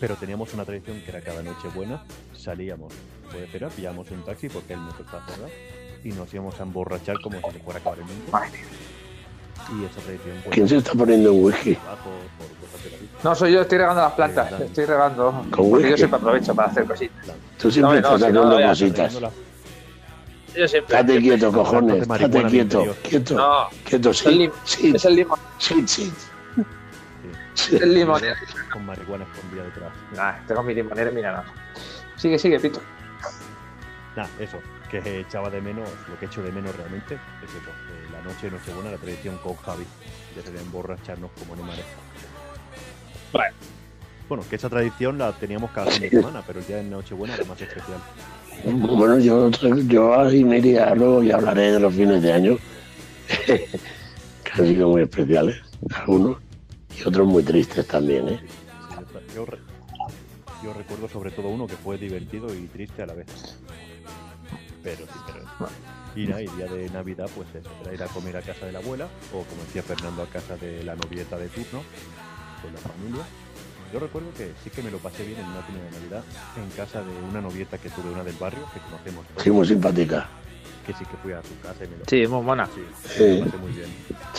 [0.00, 2.02] Pero teníamos una tradición que era cada noche buena,
[2.36, 2.92] salíamos,
[3.30, 5.50] puede esperar, pillamos un taxi porque el metro está cerrado
[6.02, 8.24] y nos íbamos a emborrachar como si fuera acabar el mundo.
[9.72, 10.36] Y esa tradición.
[10.42, 11.78] Pues, ¿Quién se está poniendo en whisky?
[13.22, 15.46] No, soy yo, estoy regando las plantas, estoy regando.
[15.50, 17.34] ¿Con porque yo siempre aprovecho para hacer cositas.
[17.58, 19.18] Tú siempre estás haciendo cositas.
[20.56, 20.96] Yo siempre.
[20.96, 22.02] Estate quieto, cojones.
[22.02, 22.96] Estate quieto.
[23.02, 23.34] Quieto.
[23.34, 23.68] No.
[23.84, 24.50] Quieto, sí.
[24.64, 24.92] sí.
[24.94, 25.38] Es el limón.
[25.58, 26.12] Sí, sí.
[27.54, 27.76] sí.
[27.76, 28.22] El limón.
[28.72, 29.92] Con marihuana escondida detrás.
[30.14, 31.44] Nah, tengo mi limonera, mira, no.
[32.16, 32.80] Sigue, sigue, Pito.
[34.16, 34.58] Nah, eso.
[34.90, 37.70] Que echaba de menos, lo que echo de menos realmente es eso.
[38.12, 39.84] La noche de Nochebuena, la tradición con Javi.
[40.34, 41.84] De emborracharnos como animales.
[43.32, 43.52] Vale.
[44.28, 47.34] Bueno, que esa tradición la teníamos cada fin de semana, pero el día de Nochebuena
[47.34, 47.98] era más especial.
[48.62, 50.76] Bueno, yo, yo ahí me y
[51.30, 52.58] hablaré de los fines de año,
[53.46, 55.56] que han sido muy especiales,
[55.94, 56.38] algunos,
[56.96, 58.28] y otros muy tristes también.
[58.28, 58.40] ¿eh?
[59.34, 59.44] Yo,
[60.72, 63.26] recuerdo sobre todo uno que fue divertido y triste a la vez.
[64.82, 65.44] Pero sí, pero
[66.16, 69.08] ir a día de Navidad, pues era ir a comer a casa de la abuela,
[69.32, 71.82] o como decía Fernando, a casa de la novieta de turno,
[72.62, 73.24] con la familia
[73.94, 76.24] yo recuerdo que sí que me lo pasé bien en una cena de Navidad
[76.56, 79.24] en casa de una novieta que tuve, una del barrio, que conocemos.
[79.36, 80.26] Sí, muy simpática.
[80.84, 82.66] Que sí que fui a su casa y me lo Sí, muy buena.
[82.66, 83.88] Sí, Me lo pasé muy bien.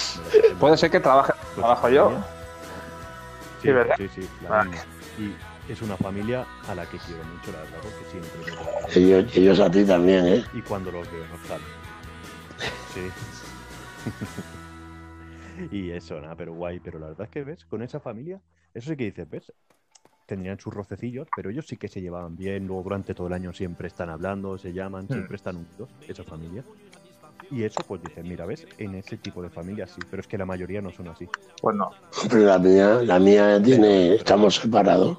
[0.59, 2.11] Puede ser que trabaje, pues trabajo yo.
[3.61, 3.95] Sí, ¿verdad?
[3.97, 4.67] Sí, sí, la
[5.17, 9.37] Y es una familia a la que quiero mucho, la verdad, porque siempre me ellos,
[9.37, 10.43] ellos a ti también, ¿eh?
[10.53, 11.61] Y cuando los veo, no están.
[12.93, 13.09] Sí.
[15.71, 16.81] y eso, nada, pero guay.
[16.81, 17.63] Pero la verdad es que, ¿ves?
[17.63, 18.41] Con esa familia
[18.75, 19.51] eso sí que dices, ¿ves?
[20.25, 22.67] Tendrían sus rocecillos, pero ellos sí que se llevaban bien.
[22.67, 25.13] Luego durante todo el año siempre están hablando, se llaman, hmm.
[25.13, 26.63] siempre están unidos, esa familia.
[27.51, 28.67] Y eso, pues dices, mira, ¿ves?
[28.77, 31.27] En ese tipo de familias sí, pero es que la mayoría no son así.
[31.61, 31.91] Pues no.
[32.33, 35.17] la mía, la mía tiene, estamos separados,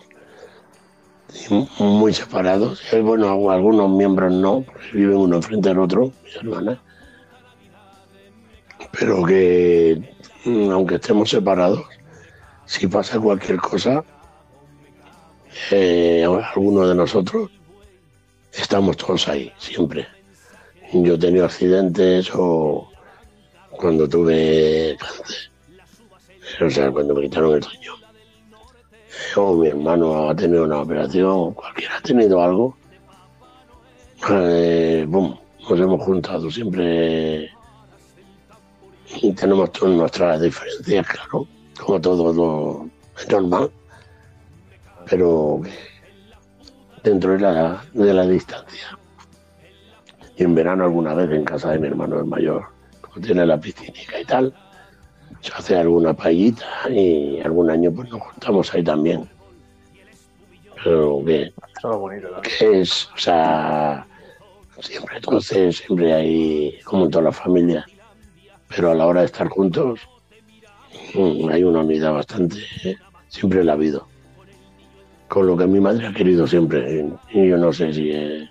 [1.79, 2.83] muy separados.
[3.03, 6.79] Bueno, algunos miembros no, viven uno frente al otro, mis hermanas.
[8.99, 10.15] Pero que,
[10.45, 11.87] aunque estemos separados,
[12.67, 14.05] si pasa cualquier cosa,
[15.71, 17.51] eh, alguno de nosotros,
[18.53, 20.07] estamos todos ahí, siempre.
[20.93, 22.89] Yo he tenido accidentes o
[23.71, 25.51] cuando tuve cáncer,
[26.63, 27.95] o sea, cuando me quitaron el sueño.
[29.37, 32.77] O mi hermano ha tenido una operación, cualquiera ha tenido algo.
[34.31, 37.51] Eh, nos hemos juntado siempre
[39.21, 41.47] y tenemos todas nuestras diferencias, claro
[41.79, 42.91] como todo lo
[43.31, 43.71] normal,
[45.09, 45.61] pero
[47.03, 48.99] dentro de la, de la distancia.
[50.37, 52.67] Y en verano alguna vez en casa de mi hermano el mayor,
[53.01, 54.55] como tiene la piscinica y tal,
[55.41, 59.29] se hace alguna paellita y algún año pues nos juntamos ahí también.
[60.83, 61.53] Pero que,
[62.43, 64.07] que es, o sea,
[64.81, 67.85] siempre entonces, siempre hay, como en todas las familias,
[68.69, 70.01] pero a la hora de estar juntos,
[71.51, 72.97] hay una unidad bastante, ¿eh?
[73.29, 74.07] siempre la ha habido.
[75.29, 77.07] Con lo que mi madre ha querido siempre.
[77.33, 78.49] Y yo no sé si es,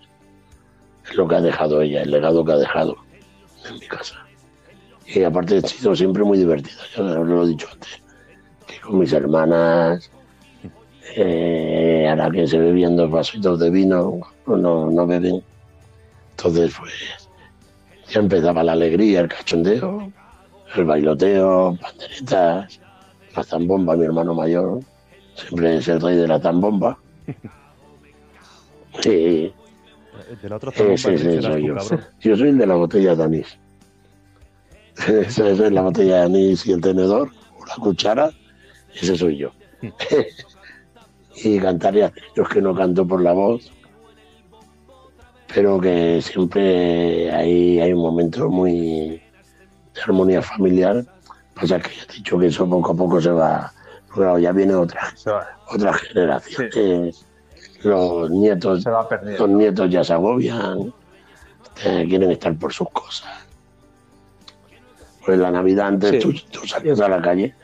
[1.14, 2.96] lo que ha dejado ella, el legado que ha dejado
[3.70, 4.26] en mi casa.
[5.06, 8.02] Y aparte ha sido siempre muy divertida, ya lo he dicho antes.
[8.68, 10.12] Que con mis hermanas.
[11.16, 15.42] Eh, ahora que se bebían dos vasitos de vino, no, no beben.
[16.32, 16.94] Entonces, pues,
[18.10, 20.12] ya empezaba la alegría, el cachondeo,
[20.82, 22.80] el bailoteo, panderetas,
[23.36, 24.80] la zambomba, mi hermano mayor.
[25.36, 26.98] Siempre es el rey de la zambomba.
[29.02, 29.54] Sí.
[30.42, 31.76] De la otra Sí, sí, sí, soy yo.
[32.22, 33.58] Yo soy el de la botella de anís.
[35.06, 38.32] Esa es la botella de anís y el tenedor, o la cuchara,
[38.94, 39.52] ese soy yo.
[41.44, 43.70] y cantaría, yo es que no canto por la voz,
[45.54, 49.22] pero que siempre hay, hay un momento muy
[49.96, 51.04] de armonía familiar.
[51.54, 53.72] Pasa que ya he dicho que eso poco a poco se va,
[54.10, 55.14] claro, ya viene otra,
[55.72, 57.12] otra generación.
[57.84, 59.48] Los nietos, Se va perdiendo.
[59.48, 60.94] los nietos ya se agobian,
[61.86, 63.30] eh, quieren estar por sus cosas.
[65.26, 66.20] Pues la Navidad antes Sí.
[66.20, 67.56] tú, tú salías a la calle.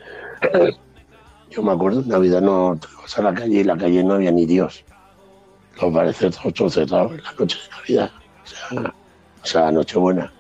[1.49, 4.03] Yo me acuerdo, en Navidad no tú ibas a la calle y en la calle
[4.03, 4.83] no había ni Dios.
[5.81, 8.11] Los parecer todos todos cerrados en la noche de Navidad.
[8.43, 8.93] O sea,
[9.43, 10.31] o sea, Nochebuena.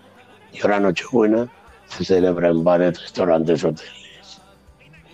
[0.53, 1.49] Y ahora Nochebuena
[1.97, 4.41] se celebra en bares, restaurantes, hoteles.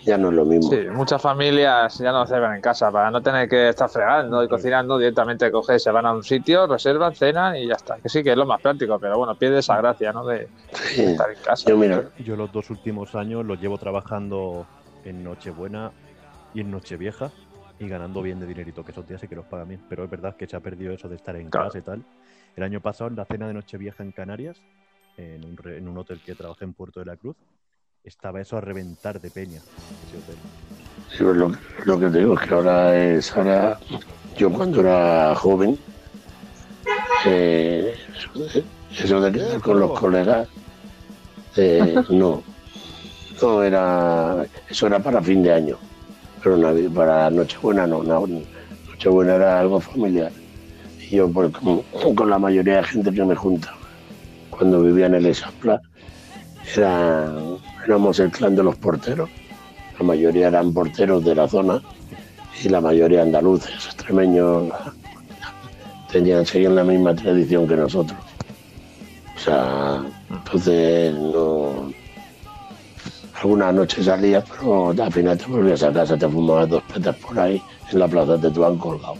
[0.04, 0.70] Ya no es lo mismo.
[0.70, 4.48] Sí, muchas familias ya no celebran en casa para no tener que estar fregando y
[4.48, 7.96] cocinando, directamente cogen, se van a un sitio, reservan, cenan y ya está.
[8.00, 10.24] Que sí que es lo más práctico, pero bueno, pierde esa gracia, ¿no?
[10.24, 11.02] De Sí.
[11.02, 11.68] estar en casa.
[11.68, 14.66] Yo, mira, Yo los dos últimos años los llevo trabajando
[15.04, 15.92] en Nochebuena
[16.54, 17.30] y en Nochevieja
[17.78, 19.82] y ganando bien de dinerito, que esos días sí que los pagan bien.
[19.88, 21.66] Pero es verdad que se ha perdido eso de estar en Claro.
[21.66, 22.04] casa y tal.
[22.56, 24.62] El año pasado, en la cena de Nochevieja en Canarias,
[25.18, 27.36] en un, re- en un hotel que trabajé en Puerto de la Cruz,
[28.04, 29.62] estaba eso a reventar de peña.
[30.06, 30.38] Ese hotel.
[31.10, 31.52] Sí, pues lo,
[31.84, 33.78] lo que te digo es que ahora es ahora
[34.36, 35.78] yo cuando era joven
[37.24, 37.94] eh,
[39.02, 40.48] eso, de, quedar con los colegas
[41.56, 42.42] eh, no
[43.40, 45.78] no era eso era para fin de año
[46.42, 46.58] pero
[46.94, 48.26] para Nochebuena no, no
[48.86, 50.30] Nochebuena era algo familiar
[51.00, 53.77] y yo pues, con, con la mayoría de gente que me juntaba
[54.58, 55.80] cuando vivía en el Esampla
[57.86, 59.30] éramos el clan de los porteros
[59.98, 61.82] la mayoría eran porteros de la zona
[62.62, 64.72] y la mayoría andaluces, extremeños,
[66.10, 68.18] tenían, seguían la misma tradición que nosotros.
[69.36, 71.92] O sea, entonces no.
[73.40, 77.38] Algunas noches salías, pero al final te volvías a casa, te fumabas dos petas por
[77.38, 79.14] ahí en la plaza de Tuán colgado.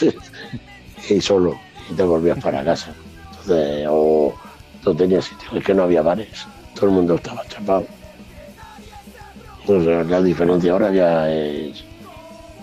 [1.10, 1.58] y solo,
[1.90, 2.94] y te volvías para casa.
[3.30, 4.34] Entonces, o
[4.84, 7.86] no tenías sitio, es que no había bares, todo el mundo estaba chapado.
[9.66, 11.84] O sea, la diferencia ahora ya es.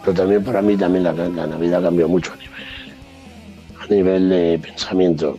[0.02, 2.64] Pero también para mí también la, la Navidad cambió mucho a nivel,
[3.82, 5.38] a nivel de pensamiento.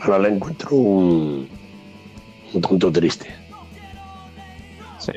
[0.00, 1.48] Ahora le encuentro un,
[2.52, 3.26] un punto triste.
[4.98, 5.12] Sí.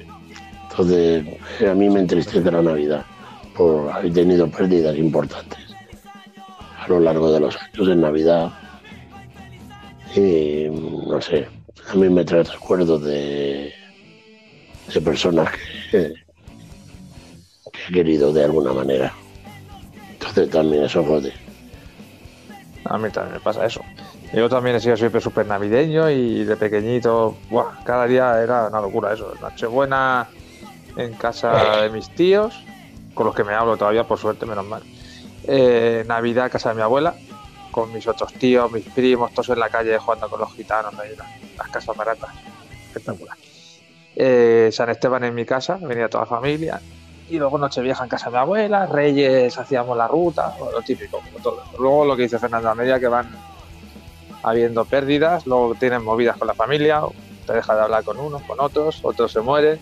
[0.70, 1.26] Entonces,
[1.70, 3.06] a mí me entristece la Navidad
[3.56, 5.60] por haber tenido pérdidas importantes
[6.84, 8.52] a lo largo de los años en Navidad.
[10.16, 11.48] Y no sé,
[11.90, 13.74] a mí me trae recuerdos de,
[14.94, 15.50] de personas
[15.92, 16.14] que,
[17.90, 19.14] he querido de alguna manera.
[20.12, 21.34] Entonces también eso jode.
[22.86, 23.82] A mí también me pasa eso.
[24.34, 28.82] Yo también he sido siempre súper navideño y de pequeñito, buah, cada día era una
[28.82, 29.34] locura eso.
[29.42, 30.28] Nochebuena
[30.96, 32.64] en casa de mis tíos,
[33.14, 34.82] con los que me hablo todavía, por suerte, menos mal.
[35.46, 37.16] Eh, Navidad en casa de mi abuela,
[37.74, 41.14] con mis otros tíos, mis primos, todos en la calle jugando con los gitanos, ahí,
[41.18, 42.30] las, las casas baratas.
[42.88, 43.36] Espectacular.
[44.16, 46.80] Eh, San Esteban en mi casa, venía toda la familia.
[47.30, 51.22] Y luego Nochevieja en casa de mi abuela, Reyes hacíamos la ruta, lo típico.
[51.80, 53.30] Luego lo que dice Fernando, a medida que van
[54.44, 57.02] habiendo pérdidas, luego tienen movidas con la familia,
[57.48, 59.80] te deja de hablar con unos, con otros, otros se mueren,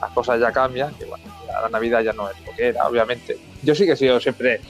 [0.00, 3.38] las cosas ya cambian, y bueno, la Navidad ya no es lo que era, obviamente.
[3.62, 4.60] Yo sí que he sido siempre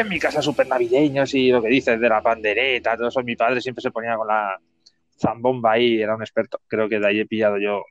[0.00, 3.36] en mi casa súper navideños y lo que dices de la pandereta, todo eso, mi
[3.36, 4.58] padre siempre se ponía con la
[5.18, 7.82] zambomba ahí, era un experto, creo que de ahí he pillado yo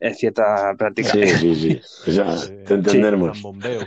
[0.00, 1.10] eh, cierta práctica.
[1.10, 1.80] Sí, sí, sí.
[2.10, 2.82] O sea, te.
[2.82, 3.80] Zambombeo.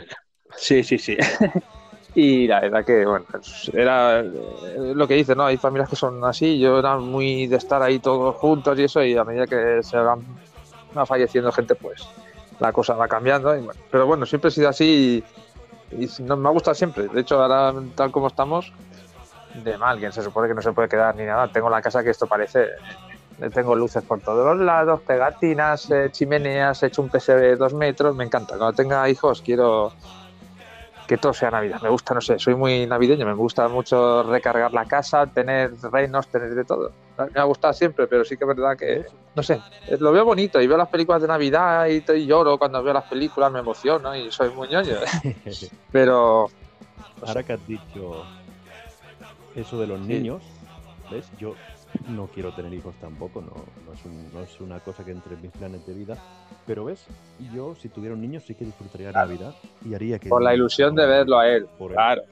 [0.56, 1.16] Sí, sí, sí.
[2.14, 5.46] y la verdad que, bueno, pues, era eh, lo que dices, ¿no?
[5.46, 9.02] Hay familias que son así, yo era muy de estar ahí todos juntos y eso,
[9.02, 10.24] y a medida que se van
[10.96, 12.06] va falleciendo gente, pues
[12.60, 13.56] la cosa va cambiando.
[13.56, 15.24] y bueno, pero bueno, siempre he sido así y,
[15.98, 17.08] y no, me ha gustado siempre.
[17.08, 18.72] De hecho, ahora tal como estamos,
[19.62, 21.48] de mal, que se supone que no se puede quedar ni nada.
[21.48, 22.64] Tengo la casa que esto parece...
[23.40, 27.56] eh, Tengo luces por todos los lados, pegatinas, eh, chimeneas, he hecho un PSV de
[27.56, 28.56] dos metros, me encanta.
[28.56, 29.92] Cuando tenga hijos quiero
[31.06, 31.80] que todo sea Navidad.
[31.82, 36.28] Me gusta, no sé, soy muy navideño, me gusta mucho recargar la casa, tener reinos,
[36.28, 36.92] tener de todo.
[37.18, 39.60] Me ha gustado siempre, pero sí que es verdad que, no sé,
[39.98, 43.52] lo veo bonito y veo las películas de Navidad y, lloro cuando veo las películas,
[43.52, 44.96] me emociono y soy muy ñoño.
[45.92, 46.48] pero...
[47.24, 48.24] Ahora que has dicho
[49.54, 50.42] eso de los niños,
[51.10, 51.30] ¿ves?
[51.38, 51.54] Yo
[52.08, 53.52] no quiero tener hijos tampoco, no,
[54.32, 56.18] no, es una cosa que entre en mis planes de vida.
[56.66, 57.06] Pero ves,
[57.54, 60.28] yo si tuviera un niño sí que disfrutaría la Navidad y haría que...
[60.28, 62.22] Por la ilusión de verlo a él, claro.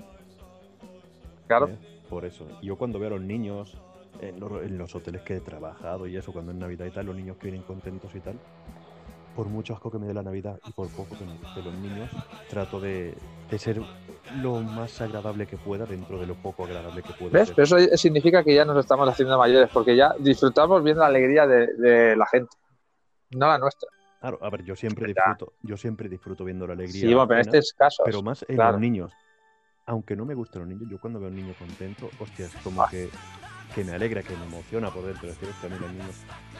[1.46, 1.68] Claro.
[1.68, 1.78] ¿Eh?
[2.08, 2.46] Por eso.
[2.62, 3.76] Yo cuando veo a los niños
[4.22, 7.36] en los, hoteles que he trabajado y eso, cuando es Navidad y tal, los niños
[7.36, 8.38] que vienen contentos y tal,
[9.34, 11.74] por mucho asco que me dé la Navidad y por poco que me guste los
[11.74, 12.08] niños,
[12.48, 13.14] trato de,
[13.58, 13.80] ser
[14.40, 17.32] lo más agradable que pueda dentro de lo poco agradable que pueda.
[17.32, 17.50] ¿Ves?
[17.50, 21.46] Pero eso significa que ya nos estamos haciendo mayores, porque ya disfrutamos viendo la alegría
[21.46, 22.56] de, la gente,
[23.32, 23.88] no la nuestra.
[24.20, 27.00] Claro, a ver, yo siempre disfruto, yo siempre disfruto viendo la alegría.
[27.00, 28.04] Sí, pero en este caso.
[28.04, 29.12] Pero más en los niños.
[29.84, 32.54] Aunque no me gusten los niños, yo cuando veo a un niño contento, hostia, es
[32.62, 32.88] como ah.
[32.88, 33.08] que
[33.74, 35.28] que me alegra, que me emociona por dentro.
[35.28, 36.14] Decir, que a mí los niños,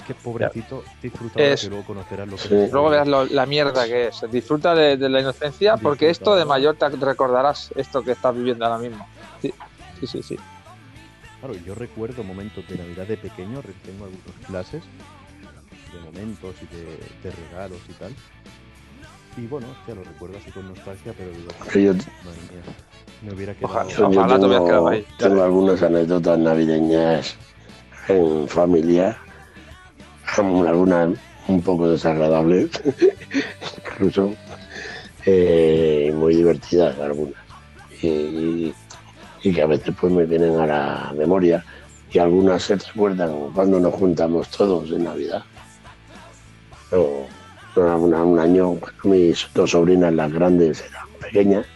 [0.07, 4.25] qué pobrecito, disfruta que luego conocerás lo que Luego verás la mierda que es.
[4.31, 8.79] Disfruta de, la inocencia, porque esto de mayor te recordarás esto que estás viviendo ahora
[8.79, 9.07] mismo.
[9.41, 9.53] Sí,
[10.07, 10.37] sí, sí.
[11.41, 14.83] Claro, yo recuerdo momentos de Navidad de pequeño, tengo algunas clases
[15.93, 18.15] de momentos y de, regalos y tal.
[19.37, 22.05] Y bueno, ya lo recuerdo así con nostalgia, pero digo, yo,
[23.23, 23.89] me hubiera quedado.
[24.09, 25.07] Ojalá, tengo, ahí.
[25.17, 27.37] Tengo algunas anécdotas navideñas
[28.09, 29.17] en familia,
[30.37, 31.11] algunas
[31.49, 32.71] un poco desagradables,
[33.79, 34.35] incluso,
[35.25, 37.35] eh, muy divertidas algunas.
[38.03, 38.75] Y,
[39.43, 41.65] que a veces pues me vienen a la memoria
[42.13, 45.43] y algunas se recuerdan cuando nos juntamos todos en Navidad.
[47.77, 51.67] Un año mis dos sobrinas, las grandes, eran pequeñas,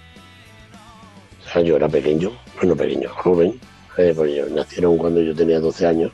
[1.64, 3.58] yo era pequeño, bueno, pequeño, joven,
[3.96, 6.12] eh, nacieron cuando yo tenía 12 años.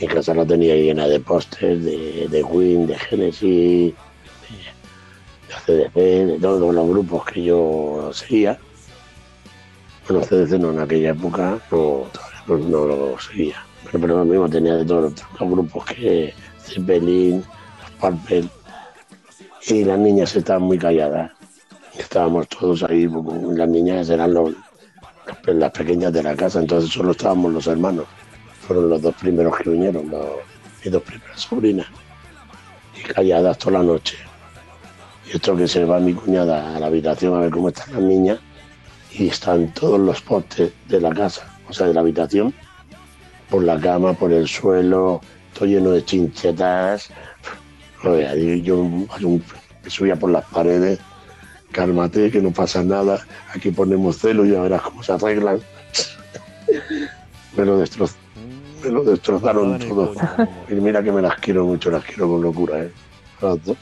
[0.00, 3.92] Mi casa la tenía llena de pósters, de, de Win, de Genesis,
[5.66, 8.58] de, CDC, de todos los grupos que yo seguía.
[10.08, 12.06] Bueno, CDC no, en aquella época no,
[12.46, 13.62] no, lo seguía.
[13.84, 17.38] Pero, pero lo mismo tenía de todos los, grupos que Zeppelin,
[17.82, 18.59] los Purple.
[19.68, 21.32] Y las niñas estaban muy calladas
[22.00, 23.08] estábamos todos ahí,
[23.54, 24.54] las niñas eran los,
[25.46, 28.06] las pequeñas de la casa, entonces solo estábamos los hermanos.
[28.66, 30.10] Fueron los dos primeros que vinieron,
[30.84, 31.86] mis dos primeras sobrinas.
[32.96, 34.16] Y calladas toda la noche.
[35.26, 38.02] Y esto que se va mi cuñada a la habitación a ver cómo están las
[38.02, 38.38] niñas,
[39.12, 42.54] y están todos los postes de la casa, o sea, de la habitación,
[43.48, 45.20] por la cama, por el suelo,
[45.52, 47.10] todo lleno de chinchetas.
[48.62, 48.86] Yo
[49.88, 50.98] subía por las paredes
[51.72, 55.60] cálmate, que no pasa nada, aquí ponemos celo y ya verás cómo se arreglan.
[57.56, 60.14] me, lo me lo destrozaron todo.
[60.68, 62.92] Y mira que me las quiero mucho, las quiero con locura, ¿eh?
[63.40, 63.76] Las dos.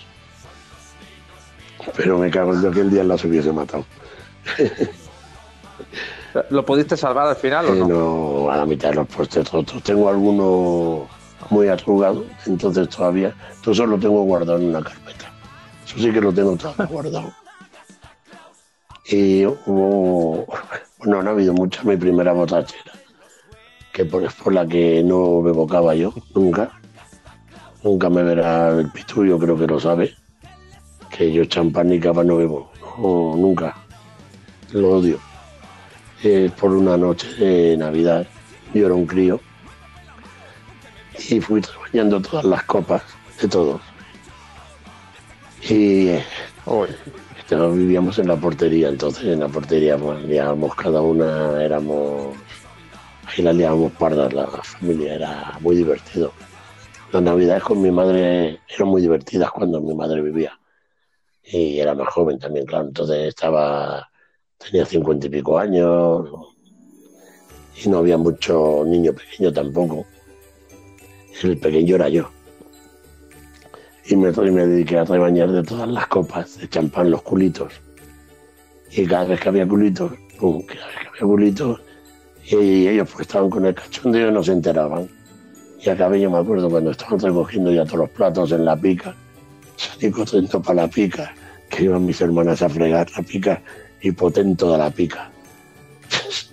[1.96, 3.84] Pero me cago en que aquel día las hubiese matado.
[6.50, 7.88] ¿Lo pudiste salvar al final o eh, no?
[7.88, 9.82] no, a la mitad de los postes rotos.
[9.82, 11.08] Tengo alguno
[11.50, 13.34] muy arrugado, entonces todavía,
[13.66, 15.32] eso lo tengo guardado en una carpeta.
[15.86, 17.32] Eso sí que lo tengo todo guardado.
[19.06, 20.46] Y hubo,
[20.98, 22.92] bueno, no ha habido mucha, mi primera botachera,
[23.92, 26.70] que por, es por la que no bebo cava yo, nunca.
[27.82, 30.14] Nunca me verá el pitullo, creo que lo sabe,
[31.10, 33.76] que yo champán ni cava no bebo, nunca.
[34.72, 35.18] Lo odio.
[36.22, 38.26] Es por una noche de Navidad,
[38.74, 39.40] yo era un crío,
[41.28, 43.02] y fui bañando todas las copas
[43.40, 43.80] de todos.
[45.68, 46.18] Y
[47.50, 52.36] vivíamos en la portería, entonces en la portería pues, liábamos cada una, éramos,
[53.26, 56.32] ahí la liábamos pardas, la familia era muy divertido.
[57.12, 60.58] Las navidades con mi madre eran muy divertidas cuando mi madre vivía.
[61.42, 64.10] Y era más joven también, claro, entonces estaba,
[64.58, 66.28] tenía cincuenta y pico años
[67.82, 70.04] y no había mucho niño pequeño tampoco.
[71.42, 72.30] El pequeño era yo
[74.08, 77.72] y me, me dediqué a rebañar de todas las copas de champán los culitos.
[78.90, 81.80] Y cada vez que había culitos, cada vez que había culitos,
[82.44, 85.08] y ellos pues estaban con el cachondeo y no se enteraban.
[85.80, 89.14] Y acabé, yo me acuerdo, cuando estaban recogiendo ya todos los platos en la pica,
[89.76, 91.34] salí corriendo para la pica,
[91.68, 93.62] que iban mis hermanas a fregar la pica
[94.00, 95.30] y potento de la pica.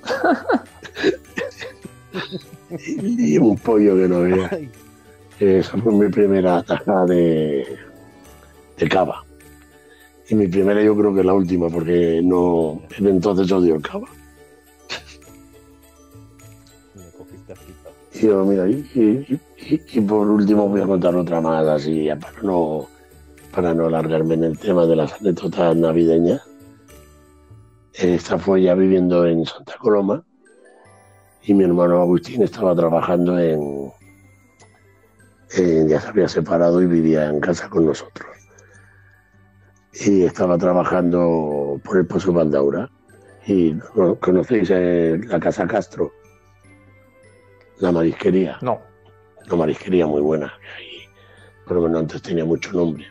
[2.70, 4.70] y, un pollo que no veía.
[5.39, 7.66] Esa fue mi primera taja de,
[8.78, 9.24] de cava.
[10.30, 14.07] Y mi primera yo creo que la última, porque no entonces odio el cava.
[18.13, 22.88] Y mira, y, y, por último voy a contar otra más así, para no,
[23.53, 26.41] para no alargarme en el tema de las anécdotas navideñas.
[27.93, 30.24] Esta fue ya viviendo en Santa Coloma
[31.48, 33.91] y mi hermano Agustín estaba trabajando en,
[35.88, 38.28] ya se había separado y vivía en casa con nosotros.
[39.93, 42.89] Y estaba trabajando por el Pozo Bandaura.
[43.48, 43.76] Y
[44.20, 46.12] conocéis eh, la Casa Castro,
[47.78, 48.58] la marisquería.
[48.62, 48.82] No.
[49.46, 50.52] Una marisquería muy buena.
[50.82, 51.06] Y,
[51.68, 53.06] por lo menos antes tenía mucho nombre.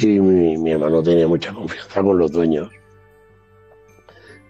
[0.00, 2.70] Y mi, mi hermano tenía mucha confianza con los dueños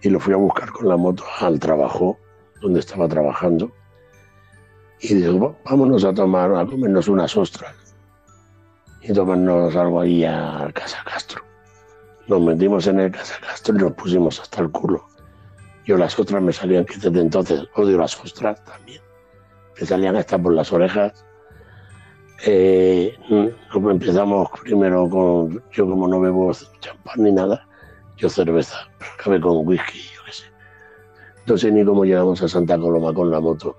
[0.01, 2.17] y lo fui a buscar con la moto al trabajo
[2.61, 3.71] donde estaba trabajando.
[4.99, 7.75] Y dijo, vámonos a tomar, a comernos unas ostras
[9.01, 11.43] y tomarnos algo ahí a Casa Castro.
[12.27, 15.05] Nos metimos en el Casa Castro y nos pusimos hasta el culo.
[15.85, 19.01] Yo las ostras me salían que desde entonces odio las ostras también.
[19.79, 21.23] Me salían hasta por las orejas.
[22.45, 23.15] Eh,
[23.71, 27.66] empezamos primero con, yo como no bebo champán ni nada,
[28.17, 30.45] yo cerveza, acabé con whisky, yo qué sé.
[31.45, 33.75] No sé ni cómo llegamos a Santa Coloma con la moto.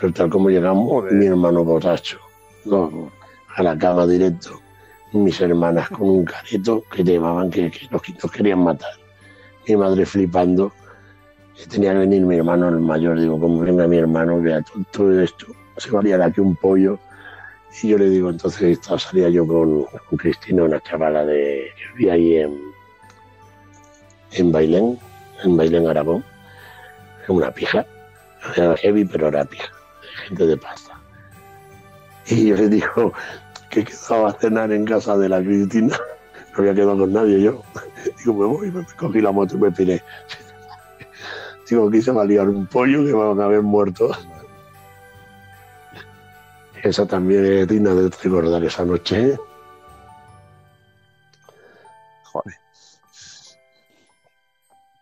[0.00, 2.18] Pero tal como llegamos, mi hermano borracho,
[2.64, 3.10] no,
[3.56, 4.60] a la cama directo,
[5.12, 8.92] mis hermanas con un careto que llevaban que, nos, querían matar.
[9.66, 10.72] Mi madre flipando,
[11.68, 14.62] tenía que venir mi hermano el mayor, digo, como venga mi hermano, vea
[14.92, 16.98] todo, esto, se valía aquí un pollo.
[17.82, 22.14] Y yo le digo, entonces salía yo con, con Cristina, una chavala de, que vivía
[22.14, 22.67] ahí en,
[24.32, 24.98] en Bailén,
[25.44, 26.24] en Bailén, Aragón.
[27.28, 27.84] Una pija.
[28.56, 29.68] Era heavy, pero era pija.
[30.26, 30.98] Gente de pasta.
[32.26, 33.12] Y yo le digo
[33.70, 35.96] que quedaba a cenar en casa de la Cristina.
[36.52, 37.62] No había quedado con nadie yo.
[38.18, 40.02] Digo, me voy, me cogí la moto y me piré.
[41.68, 44.10] Digo, aquí se va a liar un pollo que van a haber muerto.
[46.82, 49.36] Esa también es digna de recordar esa noche.
[52.24, 52.54] Joder.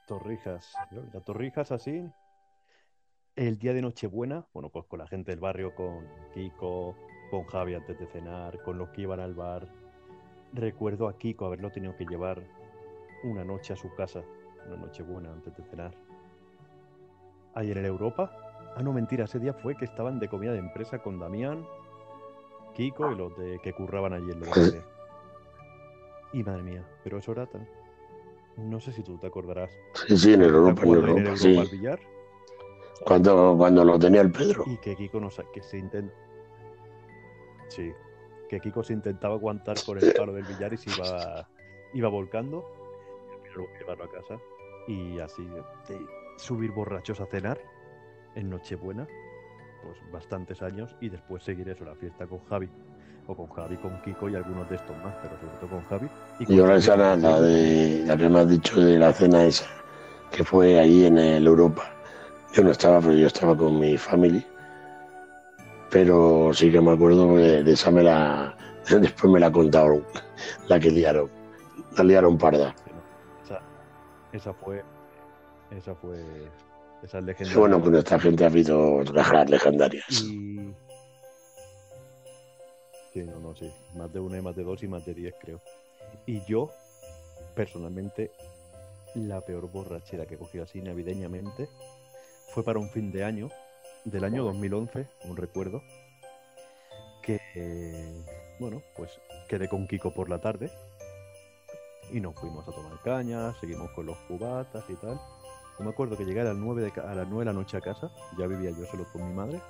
[0.07, 0.73] Torrijas.
[1.13, 2.09] La Torrijas así.
[3.35, 6.97] El día de Nochebuena, bueno, pues con la gente del barrio, con Kiko,
[7.31, 9.69] con Javi antes de cenar, con los que iban al bar.
[10.55, 12.43] Recuerdo a Kiko haberlo tenido que llevar
[13.25, 14.23] una noche a su casa,
[14.67, 15.95] una noche buena antes de cenar.
[17.55, 18.31] Ayer en Europa,
[18.75, 21.67] ah no, mentira, ese día fue que estaban de comida de empresa con Damián,
[22.75, 24.85] Kiko y los de que curraban allí en Londres.
[26.33, 27.67] Y madre mía, pero eso era tan,
[28.57, 29.71] no sé si tú te acordarás.
[30.09, 31.59] Sí, sí, en Europa, en Europa, sí.
[33.05, 34.65] Cuando, cuando lo tenía el Pedro.
[34.67, 36.15] Y que Kiko no que se intenta.
[37.69, 37.93] Sí.
[38.49, 41.49] Que Kiko se intentaba aguantar por el palo del billar y se iba,
[41.93, 42.65] iba volcando.
[43.45, 44.41] Y luego llevarlo a casa.
[44.89, 45.47] Y así
[46.37, 47.61] subir borrachos a cenar
[48.35, 49.07] en Nochebuena.
[49.83, 50.97] Pues bastantes años.
[51.01, 52.71] Y después seguir eso, la fiesta con Javi
[53.27, 56.09] o con Javi, con Kiko y algunos de estos más, pero sobre todo con Javi.
[56.39, 59.67] Y, ahora esa nada de la que me has dicho de la cena esa,
[60.31, 61.91] que fue ahí en el Europa.
[62.53, 64.45] Yo no estaba, pero yo estaba con mi familia.
[65.91, 68.57] Pero sí que me acuerdo de, esa me la.
[68.89, 70.05] Después me la contaron,
[70.69, 71.31] la que liaron.
[71.97, 72.75] La liaron parda.
[73.45, 73.61] Esa,
[74.33, 74.83] esa fue.
[75.71, 76.23] Esa fue.
[77.03, 77.59] Esa legendaria.
[77.59, 80.23] Bueno, con esta gente ha habido otras legendarias.
[80.23, 80.57] Y
[83.17, 83.73] Sí, no, no, sí.
[83.95, 85.59] Más de una y más de dos y más de diez, creo.
[86.27, 86.71] Y yo,
[87.55, 88.33] personalmente,
[89.15, 91.69] la peor borrachera que he cogido así navideñamente
[92.53, 93.51] fue para un fin de año,
[94.05, 95.83] del año 2011, un recuerdo,
[97.23, 98.25] que,
[98.61, 99.11] bueno, pues
[99.49, 100.71] quedé con Kiko por la tarde
[102.13, 105.21] y nos fuimos a tomar caña, seguimos con los cubatas y tal.
[105.79, 107.77] Yo me acuerdo que llegué a las 9 de, a las 9 de la noche
[107.77, 109.61] a casa, ya vivía yo solo con mi madre,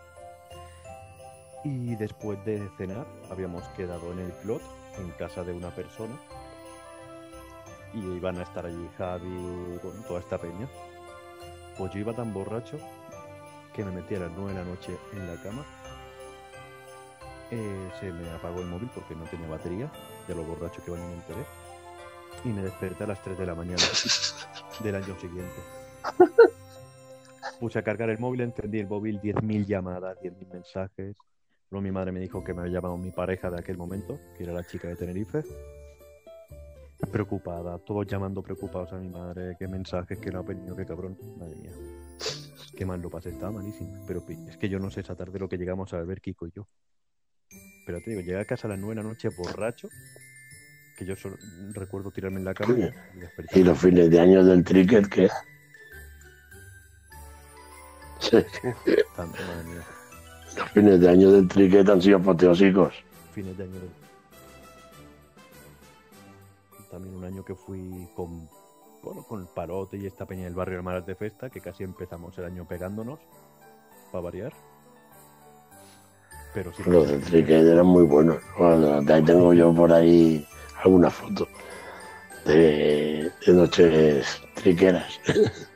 [1.64, 4.62] y después de cenar habíamos quedado en el clot,
[4.99, 6.19] en casa de una persona.
[7.93, 10.69] Y iban a estar allí Javi, con toda esta peña.
[11.79, 12.79] Pues yo iba tan borracho
[13.75, 15.65] que me metí a las 9 de la noche en la cama.
[17.51, 19.91] Eh, se me apagó el móvil porque no tenía batería,
[20.27, 21.45] de lo borracho que iba ni me enteré.
[22.45, 23.83] Y me desperté a las 3 de la mañana
[24.81, 25.55] del año siguiente.
[27.61, 31.17] Puse a cargar el móvil, encendí el móvil, 10.000 llamadas, 10.000 mensajes.
[31.71, 34.45] Luego mi madre me dijo que me había llamado mi pareja de aquel momento, que
[34.45, 35.43] era la chica de Tenerife.
[37.11, 41.19] Preocupada, todos llamando preocupados a mi madre, qué mensajes, qué no ha venido, qué cabrón.
[41.39, 41.73] Madre mía.
[42.77, 44.05] Qué mal lo pasé, estaba malísimo.
[44.07, 46.53] Pero es que yo no sé esa tarde lo que llegamos a ver Kiko y
[46.55, 46.69] yo.
[47.87, 49.89] Pero te digo, llegué a casa a las nueve de la noche borracho,
[50.97, 51.37] que yo solo
[51.73, 55.29] recuerdo tirarme en la cama y, y los fines de año del cricket, ¿qué?
[60.57, 62.95] Los fines de año del triquet han sido apoteósicos.
[63.33, 63.75] Fines de año
[66.91, 68.49] También un año que fui con,
[69.03, 71.85] bueno, con el parote y esta peña del barrio de Maras de Festa, que casi
[71.85, 73.19] empezamos el año pegándonos,
[74.11, 74.53] para variar.
[76.55, 78.39] Pero sí, Los del triquet eran muy buenos.
[78.59, 80.47] ahí tengo yo por ahí
[80.83, 81.47] alguna foto
[82.47, 85.21] de, de noches triqueras.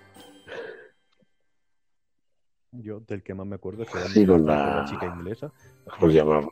[2.73, 4.85] Yo del que más me acuerdo es que sí, con la...
[4.89, 5.53] chica inglesa.
[5.99, 6.49] ¿Cómo se llamaba?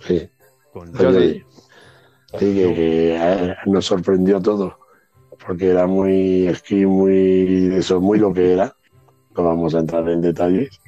[0.00, 0.28] Sí.
[0.72, 1.44] Con sí,
[2.38, 4.78] que, eh, nos sorprendió todo.
[5.46, 8.74] Porque era muy esquí, muy eso, muy lo que era.
[9.36, 10.80] No vamos a entrar en detalles.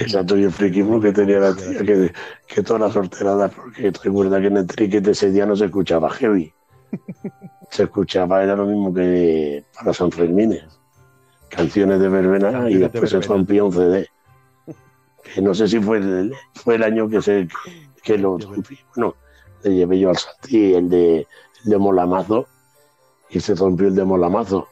[0.00, 2.12] Exacto, y el friquismo que tenía la tía, que,
[2.46, 6.10] que todas las sorteradas, porque recuerda que en el triquete ese día no se escuchaba
[6.10, 6.52] heavy.
[7.70, 10.58] Se escuchaba, era lo mismo que para San Fermín
[11.48, 14.08] canciones de verbena y después se rompió un CD.
[15.22, 17.48] Que no sé si fue el, fue el año que se
[18.02, 18.78] que, lo rompí.
[18.94, 19.14] Bueno,
[19.62, 21.26] le llevé yo al Santi el de,
[21.64, 22.46] el de Molamazo
[23.30, 24.68] y se rompió el de Molamazo.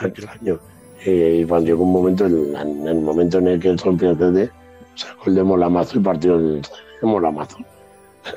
[0.00, 0.58] Aquel año.
[1.04, 4.18] Eh, y cuando llegó un momento, en, el momento en el que él rompió el
[4.18, 4.50] CD,
[4.94, 7.58] sacó el de Molamazo y partió el de Molamazo.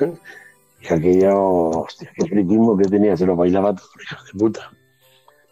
[0.80, 4.70] y aquello, hostia, qué friquismo que tenía, se lo bailaba todo, hijo de puta.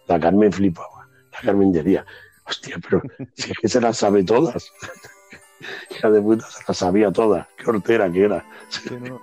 [0.07, 0.92] La Carmen flipaba.
[1.33, 2.05] La Carmen decía,
[2.47, 3.03] hostia, pero
[3.35, 4.71] si es que se las sabe todas.
[5.91, 7.47] Hija de puta, se las sabía todas.
[7.57, 8.45] Qué hortera que era.
[8.69, 9.21] Sí, no,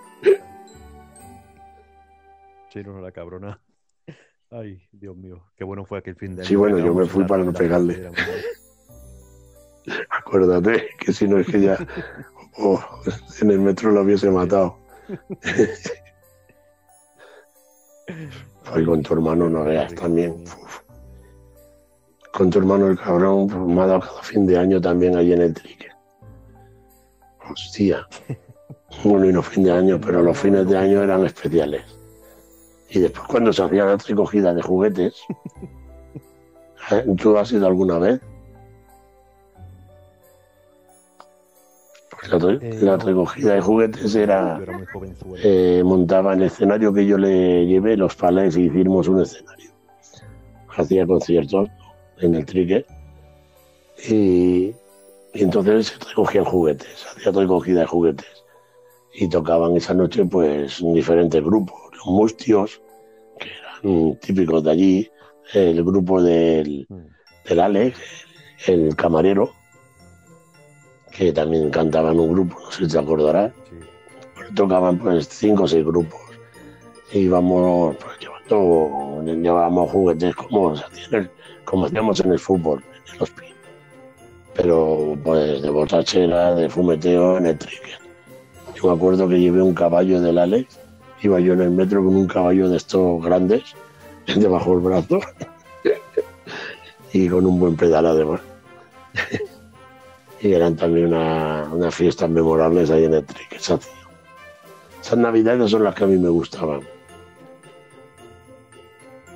[2.72, 3.60] sí, no, la cabrona.
[4.51, 6.47] Ay, Dios mío, qué bueno fue aquel fin de año.
[6.47, 8.10] Sí, bueno, yo me fui para no pegarle.
[10.10, 11.78] Acuérdate que si no es que ya
[12.57, 12.84] oh,
[13.41, 14.80] en el metro lo hubiese matado.
[18.66, 20.43] Ay, con tu hermano no veas también
[22.39, 25.41] con tu hermano el cabrón, pues, ha dado cada fin de año también allí en
[25.41, 25.89] el trique.
[27.51, 28.07] Hostia.
[29.03, 31.83] Bueno, y no fin de año, pero los fines de año eran especiales.
[32.89, 35.21] Y después cuando se hacía la recogida de juguetes,
[36.91, 37.05] ¿eh?
[37.21, 38.19] ¿tú has ido alguna vez?
[42.09, 44.59] Pues la, eh, recogida de juguetes era
[45.43, 49.71] eh, montaba el escenario que yo le llevé los palés y hicimos un escenario
[50.75, 51.69] hacía conciertos
[52.22, 52.86] en el trique.
[54.07, 54.74] Y,
[55.34, 58.45] entonces se recogían juguetes, hacía recogida de juguetes.
[59.13, 62.82] Y tocaban esa noche pues diferentes grupos, los mustios,
[63.39, 65.11] que eran típicos de allí,
[65.53, 66.88] el grupo del,
[67.45, 67.97] del Alex,
[68.67, 69.51] el camarero,
[71.11, 73.51] que también cantaban un grupo, no sé si te acordarás.
[74.55, 76.20] Tocaban pues cinco o seis grupos.
[77.11, 81.30] Y íbamos pues, llevando, llevábamos juguetes como se hacían
[81.70, 83.53] como hacíamos en el fútbol, en el hospital.
[84.55, 87.99] Pero pues de borrachera, de fumeteo en el trigger.
[88.74, 90.80] Yo me acuerdo que llevé un caballo del Alex,
[91.22, 93.76] iba yo en el metro con un caballo de estos grandes,
[94.36, 95.20] debajo del brazo,
[97.13, 98.41] y con un buen pedal además.
[100.41, 103.59] y eran también unas una fiestas memorables ahí en el trigger.
[103.59, 106.82] Esas navidades son las que a mí me gustaban.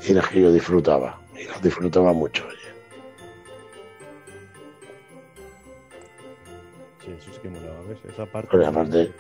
[0.08, 2.46] Y las que yo disfrutaba y disfrutaba mucho.
[2.48, 2.58] Oye.
[7.04, 8.00] Sí, eso sí que molaba, ¿ves?
[8.06, 8.50] Esa parte.
[8.52, 9.12] Pero aparte,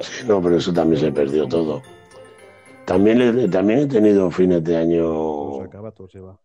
[0.00, 1.82] sí, no, pero eso también se perdió todo.
[2.86, 5.58] También, he, también he tenido fines de año.
[5.58, 6.38] Se acaba, todo se va.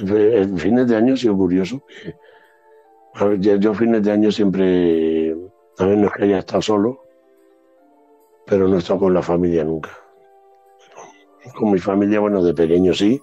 [0.00, 1.82] En fines de año ha sido curioso.
[3.38, 5.36] yo, yo, fines de año siempre,
[5.78, 7.04] a ver, no es que haya estado solo,
[8.46, 9.90] pero no he estado con la familia nunca.
[11.56, 13.22] Con mi familia, bueno, de pequeño sí,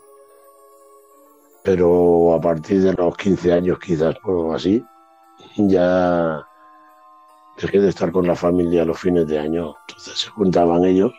[1.63, 4.85] pero a partir de los 15 años quizás o así,
[5.55, 6.45] ya
[7.57, 9.75] dejé de estar con la familia los fines de año.
[9.87, 11.13] Entonces se juntaban ellos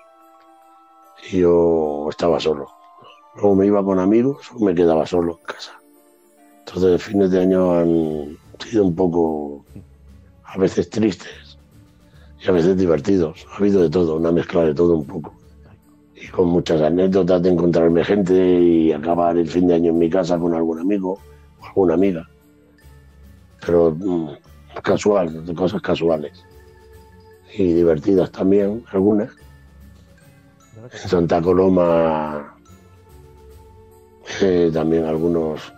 [1.30, 2.68] y yo estaba solo.
[3.34, 5.80] Luego me iba con amigos o me quedaba solo en casa.
[6.60, 9.64] Entonces fines de año han sido un poco,
[10.44, 11.58] a veces tristes
[12.40, 13.46] y a veces divertidos.
[13.50, 15.43] Ha habido de todo, una mezcla de todo un poco
[16.34, 20.38] con muchas anécdotas de encontrarme gente y acabar el fin de año en mi casa
[20.38, 21.18] con algún amigo
[21.60, 22.28] o alguna amiga.
[23.64, 24.30] Pero mm,
[24.82, 26.44] casual, cosas casuales.
[27.56, 29.30] Y divertidas también, algunas.
[30.92, 32.54] En Santa Coloma
[34.40, 35.72] eh, también algunos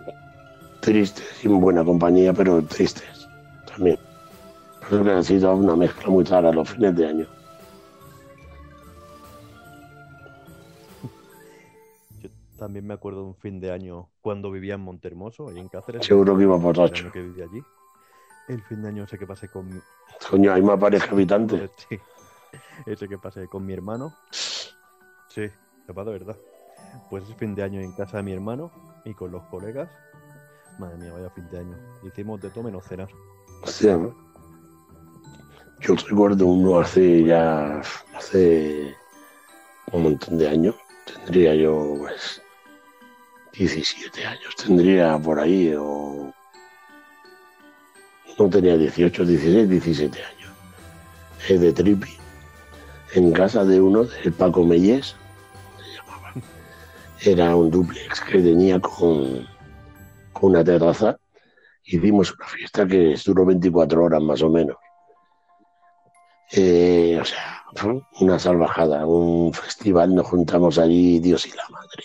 [0.79, 3.27] tristes en buena compañía, pero tristes
[3.67, 3.99] también.
[4.89, 7.36] Creo que ha sido una mezcla muy rara los fines de año.
[12.67, 16.05] También me acuerdo de un fin de año cuando vivía en Montermoso, ahí en Cáceres.
[16.05, 17.09] Seguro que iba por ocho.
[17.13, 17.63] Que vivía allí.
[18.49, 19.79] El fin de año ese que pasé con mi...
[20.29, 21.69] Coño, hay más pareja habitante.
[21.87, 21.97] Sí.
[22.85, 24.13] Ese que pasé con mi hermano.
[24.31, 25.49] Sí,
[25.85, 26.35] capaz de verdad.
[27.09, 28.69] Pues es fin de año en casa de mi hermano
[29.05, 29.89] y con los colegas.
[30.77, 31.77] Madre mía, vaya fin de año.
[32.03, 33.07] Hicimos de todo menos cenar.
[33.63, 34.13] Hostia, ¿no?
[35.79, 37.79] Yo recuerdo uno hace ya,
[38.13, 38.93] hace
[39.93, 40.75] un montón de años.
[41.05, 42.41] Tendría yo, pues,
[43.57, 46.31] 17 años, tendría por ahí, o
[48.37, 50.51] no tenía 18, 16, 17 años.
[51.49, 52.15] Es de Tripi,
[53.13, 55.15] en casa de uno, del Paco Mellés,
[55.77, 56.33] se llamaba.
[57.21, 59.47] Era un duplex que tenía con,
[60.33, 61.17] con una terraza.
[61.83, 64.77] Hicimos una fiesta que duró 24 horas más o menos.
[66.51, 72.03] Eh, o sea, fue una salvajada, un festival, nos juntamos allí Dios y la madre,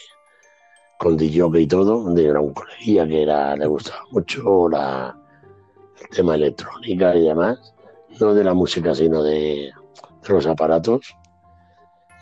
[1.03, 5.13] con DJ y todo, era un colegía que era, le gustaba mucho la,
[6.01, 7.75] el tema electrónica y demás,
[8.21, 9.73] no de la música, sino de,
[10.23, 11.13] de los aparatos.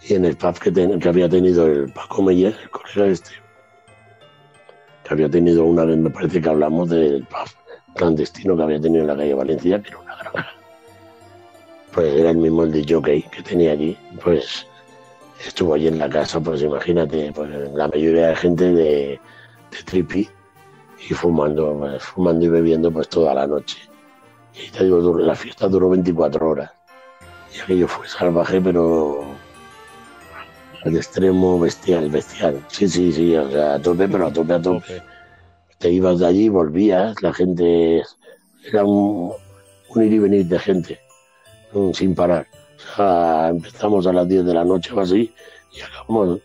[0.09, 3.33] Y en el pub que, ten, que había tenido el Paco Meyer, el colega este,
[5.05, 7.51] que había tenido una vez, me parece que hablamos del pub
[7.97, 10.47] clandestino que había tenido en la calle Valencia, que era una granja
[11.93, 14.65] pues era el mismo el de jockey que tenía allí, pues
[15.47, 19.21] estuvo allí en la casa, pues imagínate, pues la mayoría de gente de,
[19.71, 20.29] de trippy
[21.09, 23.79] y fumando, pues, fumando y bebiendo pues toda la noche.
[24.55, 26.71] Y te digo, la fiesta duró 24 horas.
[27.55, 29.25] Y aquello fue salvaje, pero
[30.85, 32.65] al extremo bestial, bestial.
[32.69, 35.03] Sí, sí, sí, o sea, a tope, pero a tope, a tope.
[35.79, 38.03] Te ibas de allí, volvías, la gente,
[38.65, 39.33] era un,
[39.89, 41.01] un ir y venir de gente
[41.95, 42.47] sin parar.
[42.97, 45.33] Sea, empezamos a las 10 de la noche o así
[45.73, 46.41] y acabamos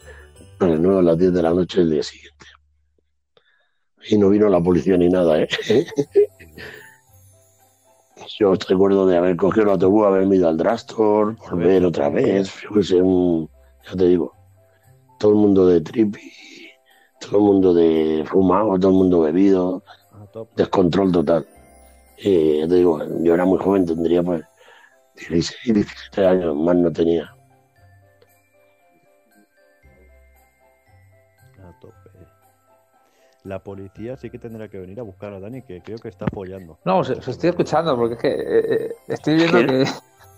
[0.59, 2.45] las 9 a las 10 de la noche el día siguiente.
[4.07, 5.47] Y no vino la policía ni nada, ¿eh?
[8.37, 12.73] Yo recuerdo de haber cogido el autobús, haberme ido al Drastor, volver otra vez, yo
[12.73, 13.49] que sé, un,
[13.85, 14.33] ya te digo,
[15.19, 16.31] todo el mundo de trip y
[17.19, 19.83] todo el mundo de fumado, todo el mundo bebido,
[20.55, 21.47] descontrol total.
[22.17, 24.43] Ya te digo, yo era muy joven, tendría pues
[25.15, 27.33] 16, 17 años, más no tenía.
[31.63, 31.95] A tope.
[33.43, 36.25] La policía sí que tendrá que venir a buscar a Dani, que creo que está
[36.25, 36.79] apoyando.
[36.83, 39.67] No, os, os estoy escuchando, porque es que eh, eh, estoy viendo ¿Qué?
[39.67, 39.85] que,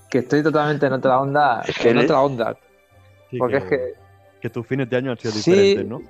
[0.09, 1.61] que estoy totalmente en otra onda.
[1.67, 2.57] Es que en otra onda.
[3.32, 3.93] Sí, Porque es que.
[4.41, 5.51] que tus fines de año han sido Sí.
[5.51, 6.01] diferentes, ¿no?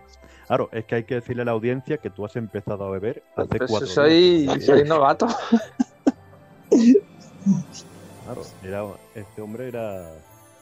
[0.48, 3.22] Claro, es que hay que decirle a la audiencia que tú has empezado a beber
[3.36, 4.64] hace pues, cuatro soy, días.
[4.66, 5.28] soy novato.
[8.28, 8.84] Claro, era,
[9.16, 10.12] este hombre era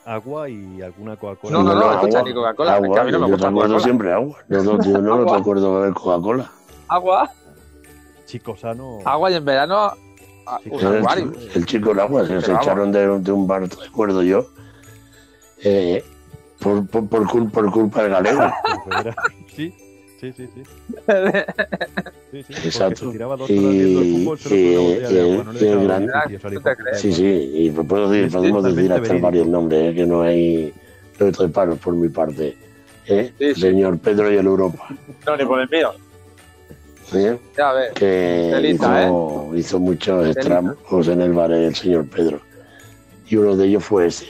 [0.05, 1.51] agua y alguna Coca-Cola.
[1.57, 3.47] No, no, no, agua, escucha, ni Coca-Cola, agua, que a mí no me yo gusta
[3.47, 3.83] recuerdo Coca-Cola.
[3.83, 4.37] siempre agua.
[4.47, 5.35] No, no, tío, no, no Agua.
[5.35, 6.51] te acuerdo beber Coca-Cola.
[6.87, 7.31] Agua,
[8.25, 8.99] Chico sano.
[9.05, 9.97] agua y en verano a-
[10.63, 13.47] Sí, un claro, el, chico- el chico del agua se, se echaron de, de un
[13.47, 14.45] bar, recuerdo yo,
[15.63, 16.03] eh,
[16.59, 18.41] por, por, por, cul- por culpa del galego.
[19.55, 19.73] Sí,
[20.19, 20.63] sí, sí, sí.
[22.31, 23.11] Sí, sí, porque Exacto.
[26.95, 29.25] Sí, sí, y puedo decir, podemos decir hasta verídico.
[29.25, 30.73] varios nombres, eh, que no hay,
[31.17, 32.57] reparos por mi parte.
[33.07, 33.31] ¿eh?
[33.37, 34.87] Sí, señor Pedro y el Europa.
[35.25, 35.91] No, ni por el mío.
[37.13, 37.37] ¿eh?
[37.57, 37.93] Ya ves.
[37.93, 40.39] que Telita, hizo, hizo muchos Telita.
[40.41, 42.39] estramos en el bar el señor Pedro.
[43.27, 44.25] Y uno de ellos fue ese.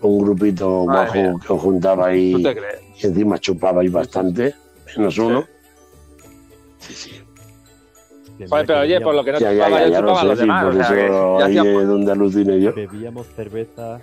[0.00, 1.34] Un grupito Madre bajo mía.
[1.46, 2.80] que os juntaba ahí ¿Tú te crees?
[3.02, 4.54] y encima chupabais bastante,
[4.96, 5.44] menos uno.
[6.78, 7.22] Sí, sí.
[8.38, 10.18] Que Joder, pero que oye, por lo que no Ya, chupaba, ya, yo ya chupaba
[10.18, 10.64] a sé, los sí, demás.
[10.64, 12.74] por o sea, que eso ya ahí es donde aluciné yo.
[12.74, 14.00] Bebíamos cerveza.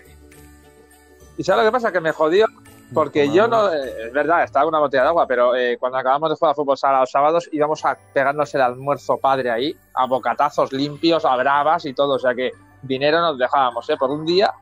[1.37, 1.91] ¿Y sabes lo que pasa?
[1.91, 2.45] Que me jodió
[2.93, 5.97] porque yo no, eh, es verdad, estaba con una botella de agua, pero eh, cuando
[5.97, 9.75] acabamos de jugar a fútbol sala los sábados íbamos a pegarnos el almuerzo padre ahí,
[9.93, 13.97] a bocatazos limpios, a bravas y todo, o sea que dinero nos dejábamos, ¿eh?
[13.97, 14.53] Por un día,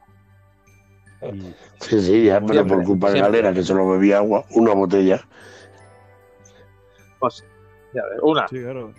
[1.79, 3.19] Sí, sí, ya, pero Siempre, por culpa de.
[3.21, 5.25] Galera, que solo bebía agua, una botella.
[7.29, 7.45] Pues,
[7.93, 8.47] ya una.
[8.47, 8.93] sí, claro.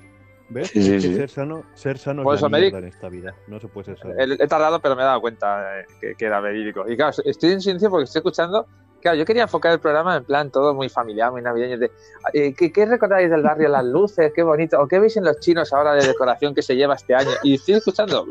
[0.48, 0.68] ¿Ves?
[0.68, 1.14] Sí, sí, Es que sí.
[1.16, 3.34] Ser sano, ser sano Por es la en esta vida.
[3.48, 4.14] No se puede ser sano.
[4.16, 6.88] He, tardado, pero me he dado cuenta eh, que, que era verídico.
[6.88, 8.66] Y claro, estoy en silencio porque estoy escuchando.
[9.00, 11.78] Claro, yo quería enfocar el programa en plan todo muy familiar, muy navideño.
[11.78, 11.90] De,
[12.32, 13.68] eh, ¿qué, ¿Qué recordáis del barrio?
[13.68, 14.80] Las luces, qué bonito.
[14.80, 17.30] ¿O qué veis en los chinos ahora de decoración que se lleva este año?
[17.42, 18.26] Y estoy escuchando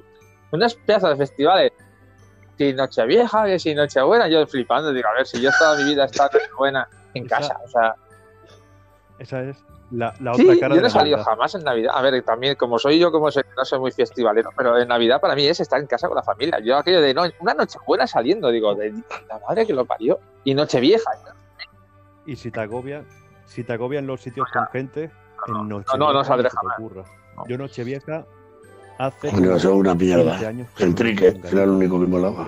[0.51, 1.73] unos pedazos de festivales.
[2.57, 4.93] Si Nochevieja, que si Nochebuena, yo flipando.
[4.93, 7.57] Digo, a ver, si yo toda mi vida he estado buena en Esa- casa.
[7.65, 7.95] O sea,
[9.19, 9.57] Esa es
[9.95, 11.93] la, la sí, cara yo no de he salido jamás en Navidad.
[11.95, 15.19] A ver, también, como soy yo, como soy, no soy muy festivalero, pero en Navidad
[15.21, 16.59] para mí es estar en casa con la familia.
[16.59, 18.91] Yo aquello de no, una noche buena saliendo, digo, de
[19.27, 20.19] la madre que lo parió.
[20.43, 21.09] Y noche vieja.
[22.25, 23.03] Y si te agobia,
[23.45, 25.11] Si te agobian los sitios con gente,
[25.47, 27.03] en noche no, no, no saldré ocurra.
[27.47, 28.25] Yo Nochevieja
[28.97, 30.47] hace Bueno, eso es una 15 mierda.
[30.47, 32.47] años El trique, era el único que molaba.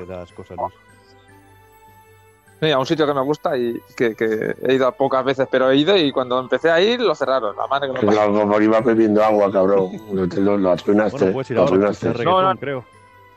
[2.60, 2.62] Luis.
[2.62, 5.78] Mira, un sitio que me gusta y que, que he ido pocas veces, pero he
[5.78, 7.55] ido y cuando empecé a ir lo cerraron.
[7.55, 8.12] La madre que me.
[8.12, 9.91] Claro, como iba bebiendo agua, cabrón.
[10.12, 11.32] Lo, lo, lo arruinaste.
[11.32, 12.60] Bueno, lo No, no.
[12.60, 12.86] creo.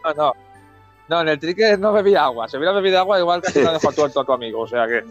[0.04, 0.32] No, no.
[1.08, 2.48] No, en el trique no bebía agua.
[2.48, 4.60] Si hubiera bebido agua, igual casi me dejado tuerto a tu amigo.
[4.60, 5.04] O sea que.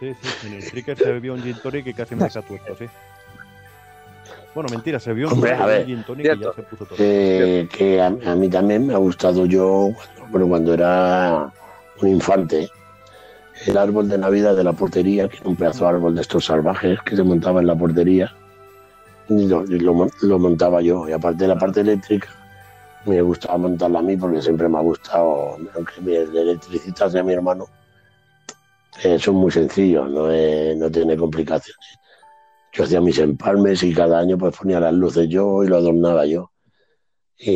[0.00, 2.74] Sí, sí, en el Tricker se bebió un gin tonic y casi me deja tuerto,
[2.76, 2.86] sí.
[4.54, 6.96] Bueno, mentira, se bebió un, Hombre, a ver, gin tonic y ya se puso todo.
[6.98, 9.90] Eh, que a, a mí también me ha gustado yo,
[10.30, 11.52] bueno, cuando era
[12.00, 12.68] un infante,
[13.66, 16.46] el árbol de Navidad de la portería, que era un pedazo de árbol de estos
[16.46, 18.34] salvajes que se montaba en la portería,
[19.28, 21.08] y lo, montaba yo.
[21.08, 22.28] Y aparte de la parte eléctrica,
[23.06, 27.32] me gustaba montarla a mí porque siempre me ha gustado, aunque el electricista sea mi
[27.32, 27.66] hermano,
[29.02, 31.98] eh, son muy sencillos, no, es- no tiene complicaciones.
[32.72, 36.26] Yo hacía mis empalmes y cada año pues ponía las luces yo y lo adornaba
[36.26, 36.50] yo.
[37.38, 37.50] Y,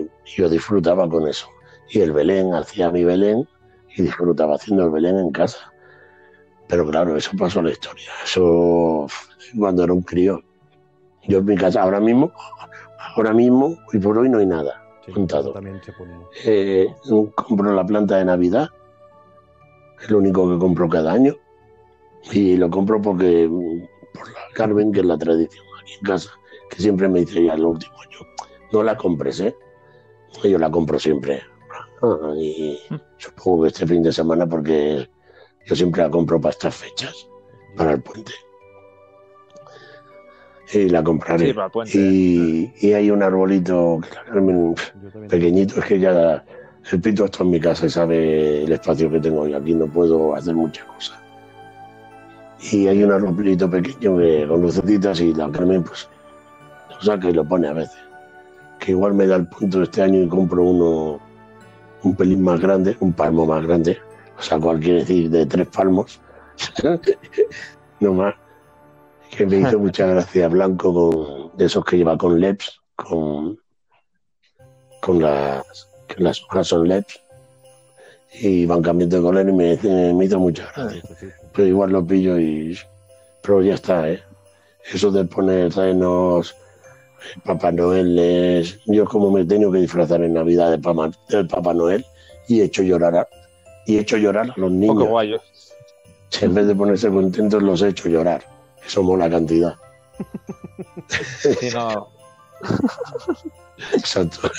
[0.00, 1.46] y yo disfrutaba con eso.
[1.90, 3.48] Y el Belén, hacía mi Belén
[3.96, 5.72] y disfrutaba haciendo el Belén en casa.
[6.68, 8.10] Pero claro, eso pasó a la historia.
[8.24, 9.06] Eso
[9.58, 10.42] cuando era un crío.
[11.26, 12.32] Yo en mi casa ahora mismo,
[13.16, 14.82] ahora mismo, hoy por hoy no hay nada.
[15.04, 15.54] Sí, montado.
[16.44, 16.86] Eh,
[17.34, 18.68] compro la planta de Navidad,
[20.02, 21.34] es lo único que compro cada año.
[22.32, 23.48] Y lo compro porque,
[24.12, 26.30] por la Carmen, que es la tradición aquí en casa,
[26.70, 28.18] que siempre me dice ya el último año,
[28.72, 29.54] no la compres, ¿eh?
[30.42, 31.42] Yo la compro siempre.
[32.02, 32.78] Ah, y
[33.16, 35.08] supongo que este fin de semana, porque
[35.66, 37.28] yo siempre la compro para estas fechas,
[37.76, 38.32] para el puente.
[40.72, 41.48] Y la compraré.
[41.48, 41.98] Sí, para el puente.
[41.98, 44.00] y, y hay un arbolito
[45.28, 46.44] pequeñito, es que ya
[46.92, 49.86] el pito está en mi casa y sabe el espacio que tengo y aquí no
[49.86, 51.18] puedo hacer muchas cosas.
[52.72, 56.08] Y hay un arroplito pequeño que, con lucecitas y la Carmen pues
[56.90, 57.98] lo saca y lo pone a veces.
[58.78, 61.20] Que igual me da el punto este año y compro uno
[62.06, 63.98] un pelín más grande, un palmo más grande.
[64.38, 66.20] O sea, cual quiere decir de tres palmos.
[68.00, 68.34] no más.
[69.30, 73.58] Que me hizo mucha gracia blanco con, de esos que lleva con LEPs, con,
[75.00, 77.20] con las, que las hojas son LEDs
[78.40, 79.78] y van cambiando de color y me,
[80.14, 81.02] me hizo mucha gracia.
[81.02, 81.26] Sí, sí.
[81.52, 82.78] Pero igual lo pillo y...
[83.42, 84.22] Pero ya está, ¿eh?
[84.92, 86.54] Eso de poner renos,
[87.44, 91.74] Papá Noel, yo como me he tenido que disfrazar en Navidad de Papá, del Papá
[91.74, 92.04] Noel
[92.48, 93.28] y he hecho llorar a,
[93.86, 94.94] y he hecho llorar a los Un niños.
[94.96, 95.30] poco guay.
[95.30, 95.36] yo.
[96.40, 98.44] En vez de ponerse contentos los he hecho llorar.
[98.84, 99.74] Eso mola cantidad.
[101.40, 102.08] Sí, no.
[103.94, 104.50] Exacto.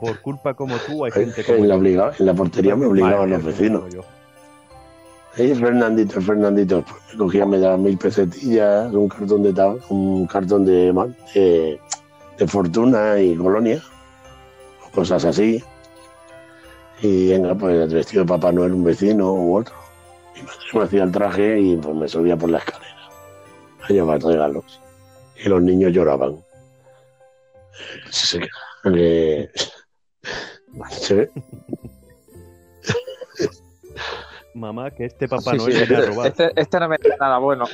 [0.00, 1.80] Por culpa como tú hay gente como En la, yo.
[1.80, 3.84] obliga- en la portería me obligaban los vecinos.
[5.36, 10.64] Ey, Fernandito, Fernandito, me cogía, me daba mil pesetillas, un cartón de tab- un cartón
[10.64, 10.92] de,
[11.34, 11.80] de,
[12.38, 13.82] de fortuna y colonia,
[14.92, 15.62] cosas así.
[17.02, 19.74] Y venga, pues vestido de Papá Noel un vecino u otro.
[20.36, 23.08] Mi me hacía el traje y pues me subía por la escalera
[23.82, 24.80] a llevar regalos.
[25.44, 26.36] Y los niños lloraban.
[34.54, 36.26] Mamá, que este Papá Sí, Noel sí, viene a robar.
[36.28, 37.64] este, este no me da nada bueno.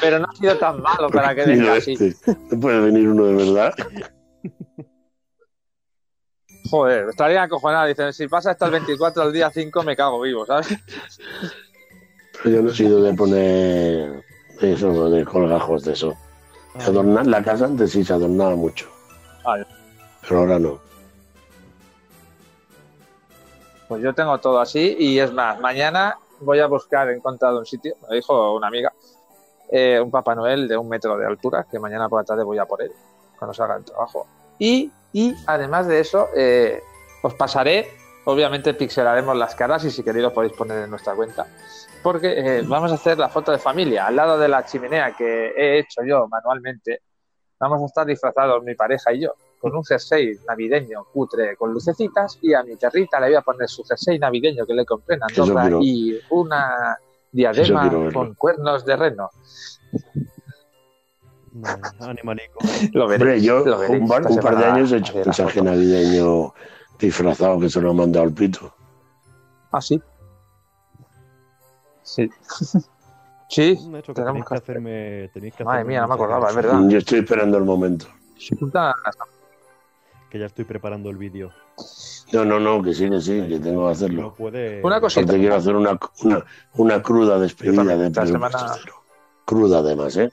[0.00, 1.92] Pero no ha sido tan malo para que venga así.
[1.92, 3.74] este, ¿no puede venir uno de verdad?
[6.70, 7.86] Joder, estaría acojonado.
[7.88, 10.68] Dicen, si pasa hasta el 24 al día 5 me cago vivo, ¿sabes?
[12.42, 14.24] Pero yo no he sido de poner
[14.60, 16.08] eso, de colgajos de eso.
[16.74, 18.88] De Ay, adornar la casa antes sí se adornaba mucho.
[19.44, 19.56] Ah.
[20.22, 20.80] Pero ahora no.
[23.92, 27.66] Pues yo tengo todo así y es más, mañana voy a buscar, he encontrado un
[27.66, 28.90] sitio, me dijo una amiga,
[29.70, 32.56] eh, un Papá Noel de un metro de altura, que mañana por la tarde voy
[32.56, 32.90] a por él,
[33.38, 34.26] cuando salga el trabajo.
[34.58, 36.82] Y, y además de eso, eh,
[37.22, 37.90] os pasaré,
[38.24, 41.46] obviamente pixelaremos las caras y si queréis lo podéis poner en nuestra cuenta,
[42.02, 45.52] porque eh, vamos a hacer la foto de familia al lado de la chimenea que
[45.54, 47.02] he hecho yo manualmente.
[47.60, 52.36] Vamos a estar disfrazados mi pareja y yo con un jersey navideño cutre con lucecitas
[52.42, 55.22] y a mi perrita le voy a poner su jersey navideño que le compré en
[55.22, 56.98] Andorra quiero- y una
[57.30, 59.30] diadema con cuernos de reno.
[62.00, 62.58] Animalico.
[62.92, 65.12] Lo Hombre, veréis, yo lo veréis un par, esta un par de años he hecho
[65.14, 66.54] un mensaje navideño
[66.98, 68.74] disfrazado que se lo he mandado al pito.
[69.70, 70.02] Ah, sí.
[72.02, 72.28] Sí.
[73.48, 73.78] sí.
[73.90, 75.30] De hecho, que Tenemos tenéis que que hacerme.
[75.32, 76.80] Tenéis que Madre hacerme mía, no me acordaba, es verdad.
[76.88, 78.06] Yo estoy esperando el momento.
[80.32, 81.52] Que ya estoy preparando el vídeo.
[82.32, 84.22] No, no, no, que sí, que sí, que tengo que hacerlo.
[84.22, 84.80] No puede...
[84.82, 85.30] Una cosita.
[85.30, 88.76] Te quiero hacer una, una, una cruda despedida de Esta semana-.
[89.44, 90.32] Cruda además, ¿eh?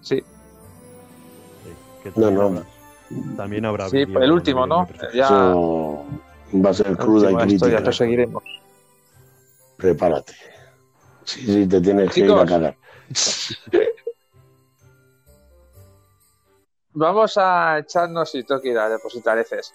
[0.00, 0.24] Sí,
[2.16, 2.62] No, no.
[3.36, 4.88] También habrá sí, vídeo el último, ¿no?
[5.12, 5.26] Ya.
[5.26, 6.06] Eso
[6.64, 7.80] va a ser cruda y esto ya crítica.
[7.80, 8.42] lo seguiremos.
[9.76, 10.32] Prepárate.
[11.24, 12.74] Sí, sí, te tienes que ir a cagar.
[16.98, 19.72] Vamos a echarnos, y tengo que ir a depositar heces.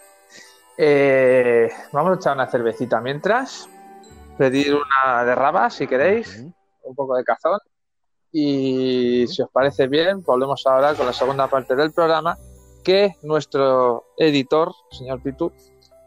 [0.78, 3.69] Eh, vamos a echar una cervecita mientras.
[4.38, 6.43] Pedir una de rabas, si queréis.
[6.84, 7.59] Un poco de cazón.
[8.34, 12.38] Y si os parece bien, volvemos ahora con la segunda parte del programa.
[12.84, 15.49] Que nuestro editor, señor Pitu,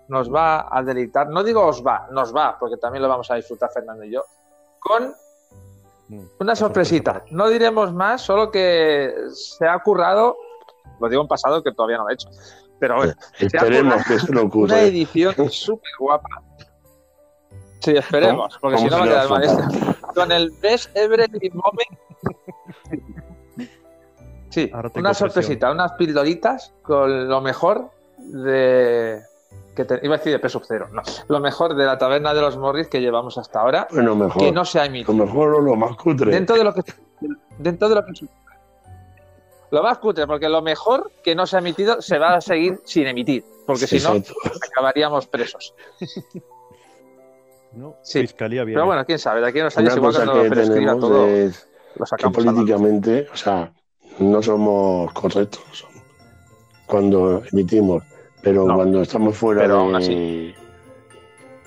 [0.09, 1.31] nos va a deleitar.
[1.31, 4.23] No digo os va, nos va, porque también lo vamos a disfrutar Fernando y yo.
[4.79, 5.15] Con
[6.09, 7.25] Mm, Una sorpresita.
[7.31, 10.37] No diremos más, solo que se ha currado,
[11.01, 12.29] lo digo en pasado que todavía no lo he hecho,
[12.79, 14.81] pero bueno, Esperemos que se lo una ocurra.
[14.83, 16.29] edición súper guapa.
[17.81, 19.69] Sí, esperemos, porque si no va a quedar mal a esta.
[20.15, 23.01] Con el Best Every Moment.
[24.51, 25.15] Sí, una presión.
[25.15, 29.21] sorpresita, unas pildoritas con lo mejor de.
[29.75, 31.03] Que te- iba a decir de P sub cero, no.
[31.29, 34.41] Lo mejor de la taberna de los Morris que llevamos hasta ahora, Bueno, mejor.
[34.43, 35.13] que no se ha Lo emitido.
[35.27, 36.31] mejor o lo más cutre.
[36.33, 36.83] Dentro de lo que.
[37.59, 38.13] Dentro de lo que.
[39.71, 42.81] Lo más cutre, porque lo mejor que no se ha emitido se va a seguir
[42.85, 44.23] sin emitir, porque si no,
[44.71, 45.75] acabaríamos presos.
[47.73, 48.21] No, Sí.
[48.21, 48.77] Fiscalía bien.
[48.77, 51.27] Pero bueno, quién sabe, de aquí a unos años, igual cuando que prescriba tenemos todo,
[51.27, 51.69] es
[52.17, 53.73] que políticamente, o sea,
[54.19, 55.87] no somos correctos
[56.87, 58.03] cuando emitimos,
[58.43, 58.77] pero No.
[58.77, 59.81] cuando estamos fuera Pero de...
[59.81, 60.55] aún así.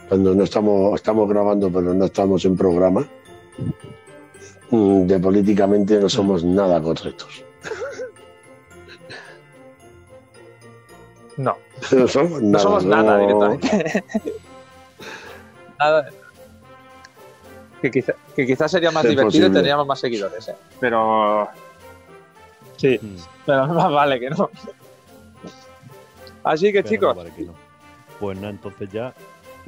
[0.07, 3.07] Cuando no estamos, estamos grabando, pero no estamos en programa,
[4.71, 7.43] mm, de políticamente no somos nada correctos.
[11.39, 11.57] No,
[11.91, 12.41] No somos nada.
[12.51, 14.03] no somos nada somos- directamente.
[15.79, 16.09] nada.
[17.81, 19.53] Que, quizá- que quizás sería más Es divertido y posible.
[19.55, 20.55] tendríamos más seguidores, ¿eh?
[20.81, 21.47] Pero.
[22.75, 23.15] Sí, Mm,
[23.45, 24.49] pero más vale que no.
[26.43, 27.53] Así que, pero chicos, no, vale que no.
[28.19, 29.13] Pues nada, entonces ya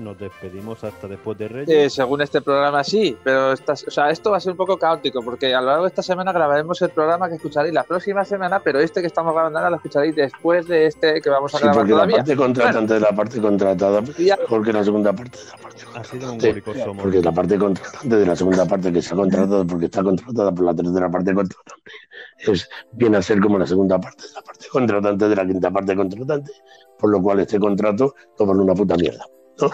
[0.01, 1.93] nos despedimos hasta después de Eh, Reyes.
[1.93, 5.21] según este programa sí, pero estas- o sea, esto va a ser un poco caótico
[5.23, 8.59] porque a lo largo de esta semana grabaremos el programa que escucharéis la próxima semana,
[8.59, 11.63] pero este que estamos grabando ahora lo escucharéis después de este que vamos a Sí,
[11.63, 12.15] grabar porque la todavía.
[12.17, 14.37] parte contratante de la parte contratada es Ya.
[14.37, 16.83] mejor que la segunda parte de la parte contratante.
[16.83, 17.03] somos.
[17.03, 20.51] Porque la parte contratante de la segunda parte que se ha contratado porque está contratada
[20.51, 21.91] por la tercera parte contratante
[22.39, 25.71] es, viene a ser como la segunda parte de la parte contratante de la quinta
[25.71, 26.51] parte contratante,
[26.97, 29.25] por lo cual este contrato no vale una puta mierda.
[29.62, 29.72] ¿No?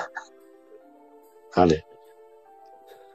[1.56, 1.86] Vale.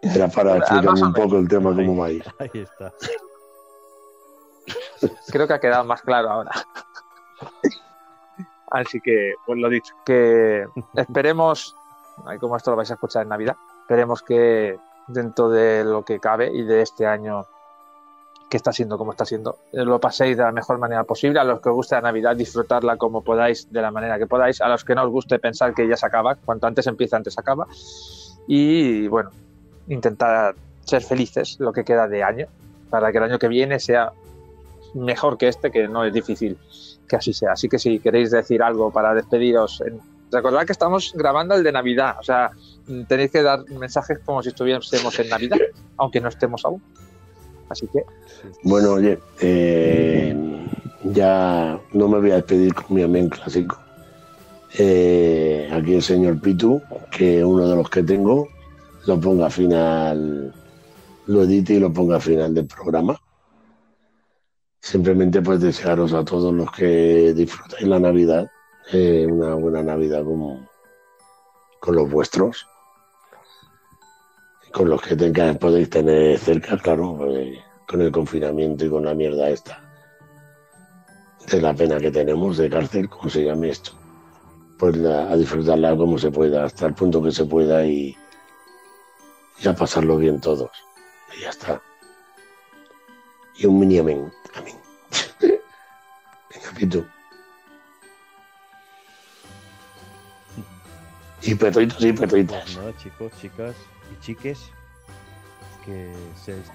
[0.02, 2.24] Era para explicar un poco el tema cómo va a ir.
[2.38, 2.92] Ahí está.
[5.28, 6.50] Creo que ha quedado más claro ahora.
[8.70, 11.76] Así que, pues lo dicho, que esperemos,
[12.24, 16.18] ay, como esto lo vais a escuchar en Navidad, esperemos que dentro de lo que
[16.18, 17.46] cabe y de este año
[18.52, 21.40] que está siendo como está siendo, eh, lo paséis de la mejor manera posible.
[21.40, 24.60] A los que os guste la Navidad, disfrutarla como podáis, de la manera que podáis.
[24.60, 26.34] A los que no os guste, pensar que ya se acaba.
[26.34, 27.66] Cuanto antes empieza, antes acaba.
[28.46, 29.30] Y bueno,
[29.88, 32.46] intentar ser felices lo que queda de año,
[32.90, 34.12] para que el año que viene sea
[34.92, 36.58] mejor que este, que no es difícil
[37.08, 37.52] que así sea.
[37.52, 39.82] Así que si queréis decir algo para despediros,
[40.30, 42.50] recordad que estamos grabando el de Navidad, o sea,
[43.08, 45.56] tenéis que dar mensajes como si estuviésemos en Navidad,
[45.96, 46.82] aunque no estemos aún.
[47.72, 48.04] Así que,
[48.64, 50.36] Bueno, oye, eh,
[51.04, 53.78] ya no me voy a despedir con mi amén clásico.
[54.78, 58.48] Eh, aquí el señor Pitu, que uno de los que tengo,
[59.06, 60.52] lo ponga a final,
[61.26, 63.18] lo edite y lo ponga a final del programa.
[64.80, 68.50] Simplemente pues desearos a todos los que disfrutáis la Navidad,
[68.92, 70.68] eh, una buena Navidad con,
[71.80, 72.66] con los vuestros,
[74.72, 79.14] con los que tengáis, podéis tener cerca, claro, pues, con el confinamiento y con la
[79.14, 79.92] mierda esta
[81.50, 83.92] de la pena que tenemos de cárcel, como se llame esto.
[84.78, 88.16] Pues a disfrutarla como se pueda, hasta el punto que se pueda y,
[89.60, 90.70] y a pasarlo bien todos.
[91.36, 91.80] Y ya está.
[93.56, 94.32] Y un mini amén.
[94.54, 94.76] Amén.
[95.40, 97.04] Venga, Pitu.
[101.42, 102.62] Y perritos y perritas.
[102.64, 103.76] Pues nada, chicos, chicas
[104.12, 104.70] y chiques,
[105.84, 106.70] que seáis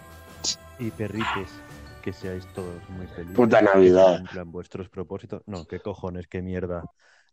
[0.80, 1.50] y perrites,
[2.02, 3.36] que seáis todos muy felices.
[3.36, 4.14] Puta Navidad.
[4.18, 5.42] Que cumplan vuestros propósitos.
[5.46, 6.84] No, qué cojones, qué mierda.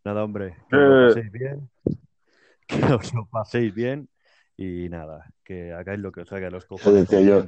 [0.05, 0.79] Nada, hombre, que Eh.
[0.79, 1.71] os lo paséis bien.
[2.67, 4.09] Que os lo paséis bien.
[4.57, 7.09] Y nada, que hagáis lo que os haga los cojones.
[7.09, 7.45] decía yo,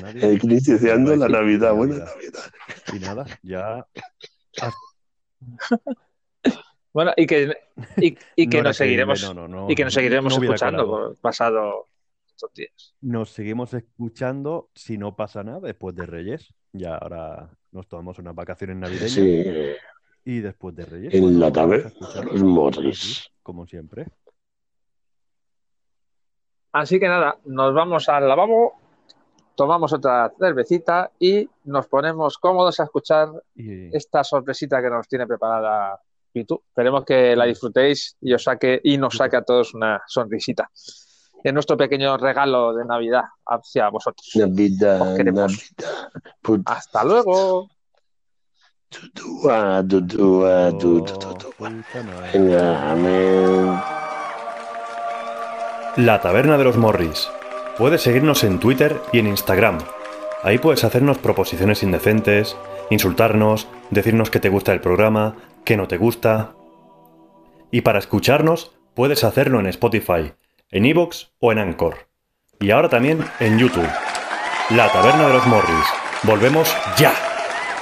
[0.00, 0.24] nadie.
[0.34, 2.50] Eh, iniciando la Navidad, buena Navidad.
[2.94, 3.86] Y nada, ya
[6.92, 7.56] bueno, y que,
[7.96, 9.32] y, que nos seguiremos,
[9.68, 11.86] y que nos seguiremos escuchando pasado
[12.26, 12.94] estos días.
[13.00, 16.52] Nos seguimos escuchando si no pasa nada después de Reyes.
[16.72, 19.12] Ya ahora nos tomamos unas vacaciones navideñas.
[19.12, 19.44] Sí.
[20.24, 21.14] Y después de Reyes.
[21.14, 23.30] En la los Morris.
[23.42, 24.06] Como siempre.
[26.72, 28.74] Así que nada, nos vamos al lavabo,
[29.56, 36.00] tomamos otra cervecita y nos ponemos cómodos a escuchar esta sorpresita que nos tiene preparada
[36.32, 36.62] Pitu.
[36.68, 40.70] Esperemos que la disfrutéis y os saque y nos saque a todos una sonrisita.
[41.42, 44.28] Es nuestro pequeño regalo de Navidad hacia vosotros.
[44.34, 45.48] Navidad, Navidad.
[46.66, 47.68] Hasta luego.
[55.96, 57.28] La Taberna de los Morris.
[57.78, 59.78] Puedes seguirnos en Twitter y en Instagram.
[60.42, 62.56] Ahí puedes hacernos proposiciones indecentes,
[62.90, 66.54] insultarnos, decirnos que te gusta el programa, que no te gusta.
[67.70, 70.32] Y para escucharnos, puedes hacerlo en Spotify,
[70.70, 72.08] en Evox o en Anchor.
[72.60, 73.88] Y ahora también en YouTube.
[74.70, 75.86] La Taberna de los Morris.
[76.22, 77.12] Volvemos ya.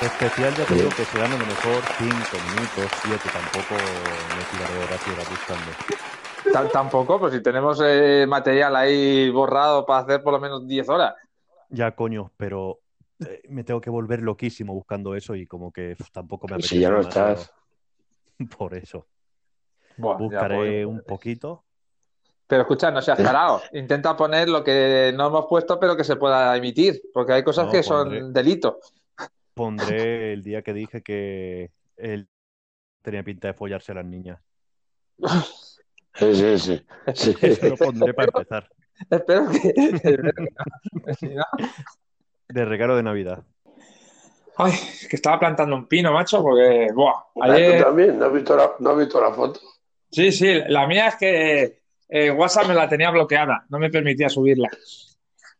[0.01, 4.85] Especial ya creo que se dan a lo mejor 5 minutos, 7, tampoco me tiraré
[4.85, 6.71] horas y buscando.
[6.73, 11.15] Tampoco, pues si tenemos eh, material ahí borrado para hacer por lo menos 10 horas.
[11.69, 12.79] Ya, coño, pero
[13.27, 16.77] eh, me tengo que volver loquísimo buscando eso y como que tampoco me apetece.
[16.77, 17.53] Si ya no estás.
[18.59, 19.07] Por eso.
[19.97, 21.65] Buscaré un poquito.
[22.47, 23.61] Pero escucha, no seas parado.
[23.73, 27.71] Intenta poner lo que no hemos puesto, pero que se pueda emitir, porque hay cosas
[27.71, 28.77] que son delitos
[29.59, 32.29] pondré el día que dije que él
[33.03, 34.41] tenía pinta de follarse a las niñas.
[36.15, 36.87] Sí, sí, sí.
[37.43, 38.69] Eso lo pondré para empezar.
[39.11, 39.73] Espero que.
[42.49, 43.45] De regalo de Navidad.
[44.61, 44.73] Ay,
[45.09, 46.89] que estaba plantando un pino, macho, porque.
[46.93, 47.83] Buah, ayer...
[47.83, 48.19] también?
[48.19, 49.61] ¿No has, visto la, ¿No visto la foto?
[50.11, 54.29] Sí, sí, la mía es que eh, WhatsApp me la tenía bloqueada, no me permitía
[54.29, 54.69] subirla.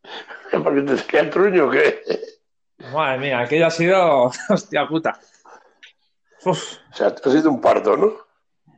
[0.65, 2.03] ¿Porque te queda el truño o qué?
[2.93, 4.33] Madre mía, aquello ha sido.
[4.49, 5.21] Hostia puta.
[6.45, 8.15] O sea, ha sido un parto, ¿no?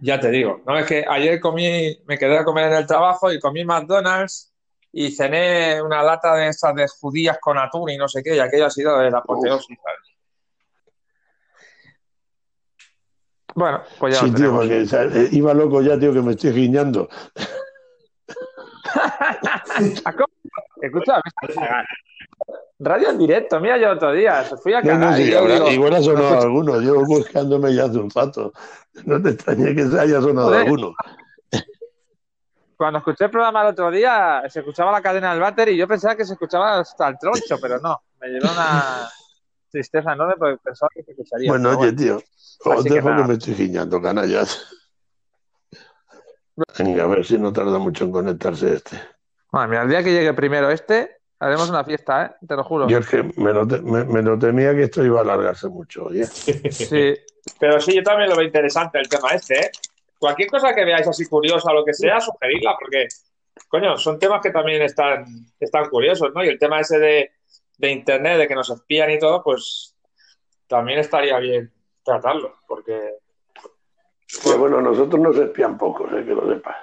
[0.02, 0.60] Ya te digo.
[0.66, 4.52] No, es que ayer comí, me quedé a comer en el trabajo y comí McDonald's
[4.92, 8.38] y cené una lata de estas de judías con atún y no sé qué, y
[8.38, 9.78] aquello ha sido de la apoteosis.
[13.54, 14.26] Bueno, pues ya.
[14.26, 17.08] Sí, tío, porque eh, iba loco ya, tío, que me estoy guiñando.
[20.82, 21.20] Escucha,
[22.78, 25.20] Radio en directo, mira yo otro día, se fui a cagar.
[25.20, 28.52] igual ha sonado alguno, yo buscándome ya hace un rato.
[29.04, 30.94] No te extrañé que se haya sonado alguno.
[32.76, 35.86] Cuando escuché el programa el otro día, se escuchaba la cadena del váter y yo
[35.86, 38.00] pensaba que se escuchaba hasta el troncho, pero no.
[38.18, 39.06] Me llevó una
[39.70, 41.50] tristeza enorme porque pensaba que se escucharía.
[41.50, 42.22] Bueno, oye, tío,
[42.64, 44.66] os dejo que, me estoy giñando, canallas.
[46.78, 49.00] Venga, a ver si no tarda mucho en conectarse este.
[49.50, 52.46] Bueno, mira, el día que llegue primero este, Haremos una fiesta, ¿eh?
[52.46, 52.86] Te lo juro.
[52.86, 53.52] Yo es que me
[54.22, 56.26] lo, temía que esto iba a alargarse mucho, oye.
[56.26, 57.14] Sí,
[57.58, 59.70] pero sí, yo también lo veo interesante el tema este, ¿eh?
[60.18, 63.08] Cualquier cosa que veáis así curiosa o lo que sea, sugerirla, porque,
[63.68, 65.24] coño, son temas que también están,
[65.58, 66.44] están curiosos, ¿no?
[66.44, 67.30] Y el tema ese de,
[67.88, 69.96] Internet, de que nos espían y todo, pues
[70.66, 71.72] también estaría bien
[72.04, 73.14] tratarlo, porque...
[74.42, 76.24] Pues bueno, nosotros nos espían poco, ¿eh?
[76.24, 76.76] que lo sepas.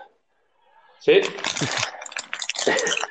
[1.00, 1.22] Sí.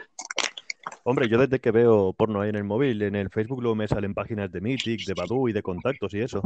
[1.08, 3.86] Hombre, yo desde que veo porno ahí en el móvil, en el Facebook luego me
[3.86, 6.42] salen páginas de Mythic, de Badu y de contactos y eso.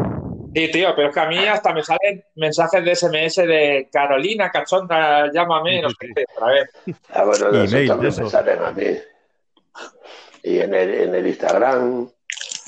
[0.55, 4.51] Sí, tío, pero es que a mí hasta me salen mensajes de SMS de Carolina,
[4.51, 6.71] cachonda, llámame, no sé qué, otra vez.
[7.09, 8.85] Ah, bueno, de eso también me salen a mí.
[10.43, 12.09] Y en el, en el Instagram,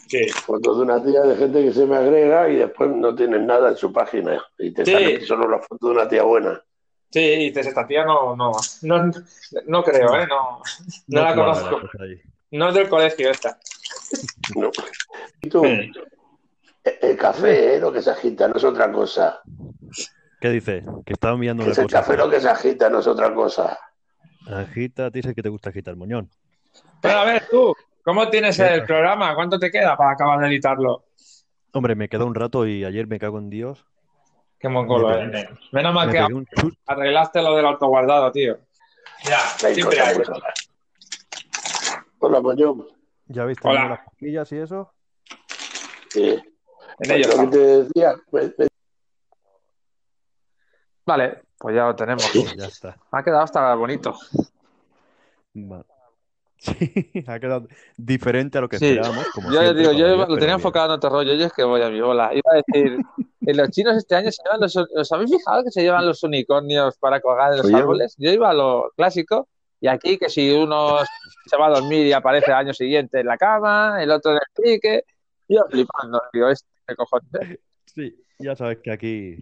[0.09, 0.29] sí.
[0.29, 3.71] fotos de una tía de gente que se me agrega y después no tienen nada
[3.71, 4.45] en su página.
[4.59, 6.63] Y te sale solo la foto de una tía buena.
[7.11, 8.53] Sí, y dices, esta tía no, no,
[8.83, 9.11] no,
[9.67, 10.27] no creo, ¿eh?
[10.27, 10.63] No,
[11.09, 11.81] no, la conozco.
[12.53, 13.59] No es del colegio esta.
[14.57, 14.71] No.
[15.43, 15.63] ¿Y tú?
[16.85, 17.81] El café, ¿eh?
[17.81, 19.41] lo que se agita, no es otra cosa.
[20.41, 20.85] ¿Qué dice?
[21.05, 21.83] Que estaba enviando una cosa.
[21.83, 23.79] El café lo que se agita, no es otra cosa.
[24.49, 26.31] Agita, dice que te gusta agitar moñón.
[27.01, 29.35] Pero a ver, tú, ¿cómo tienes el programa?
[29.35, 31.05] ¿Cuánto te queda para acabar de editarlo?
[31.73, 33.87] Hombre, me queda un rato y ayer me cago en Dios
[34.63, 35.49] Qué mongolo eres.
[35.73, 36.25] Menos mal que
[36.87, 38.59] arreglaste lo del autoguardado, tío.
[39.25, 39.39] Ya,
[39.73, 40.17] siempre hay
[42.21, 42.87] Hola, Mañón.
[43.27, 44.93] ¿Ya viste las cosquillas y eso?
[46.11, 46.41] Sí.
[47.01, 47.29] En ello.
[47.29, 48.15] Lo que te decía.
[48.31, 48.55] Pues,
[51.05, 52.33] vale, pues ya lo tenemos.
[52.57, 52.97] Ya está.
[53.11, 54.17] Ha quedado hasta bonito.
[55.55, 55.92] Vale.
[56.63, 59.27] Sí, ha quedado diferente a lo que esperábamos.
[59.35, 61.91] Como yo digo, yo lo tenía enfocado en otro rollo, yo es que voy a
[61.91, 62.31] mi bola.
[62.33, 62.99] Iba a decir,
[63.41, 66.23] en los chinos este año se llevan los, ¿os habéis fijado que se llevan los
[66.23, 68.15] unicornios para colgar en los árboles?
[68.17, 69.49] Yo iba a lo clásico
[69.81, 70.99] y aquí que si uno
[71.47, 74.37] se va a dormir y aparece el año siguiente en la cama, el otro en
[74.39, 75.05] el pique,
[75.49, 77.59] yo flipando, digo, este cojones.
[77.87, 79.39] Sí, ya sabes que aquí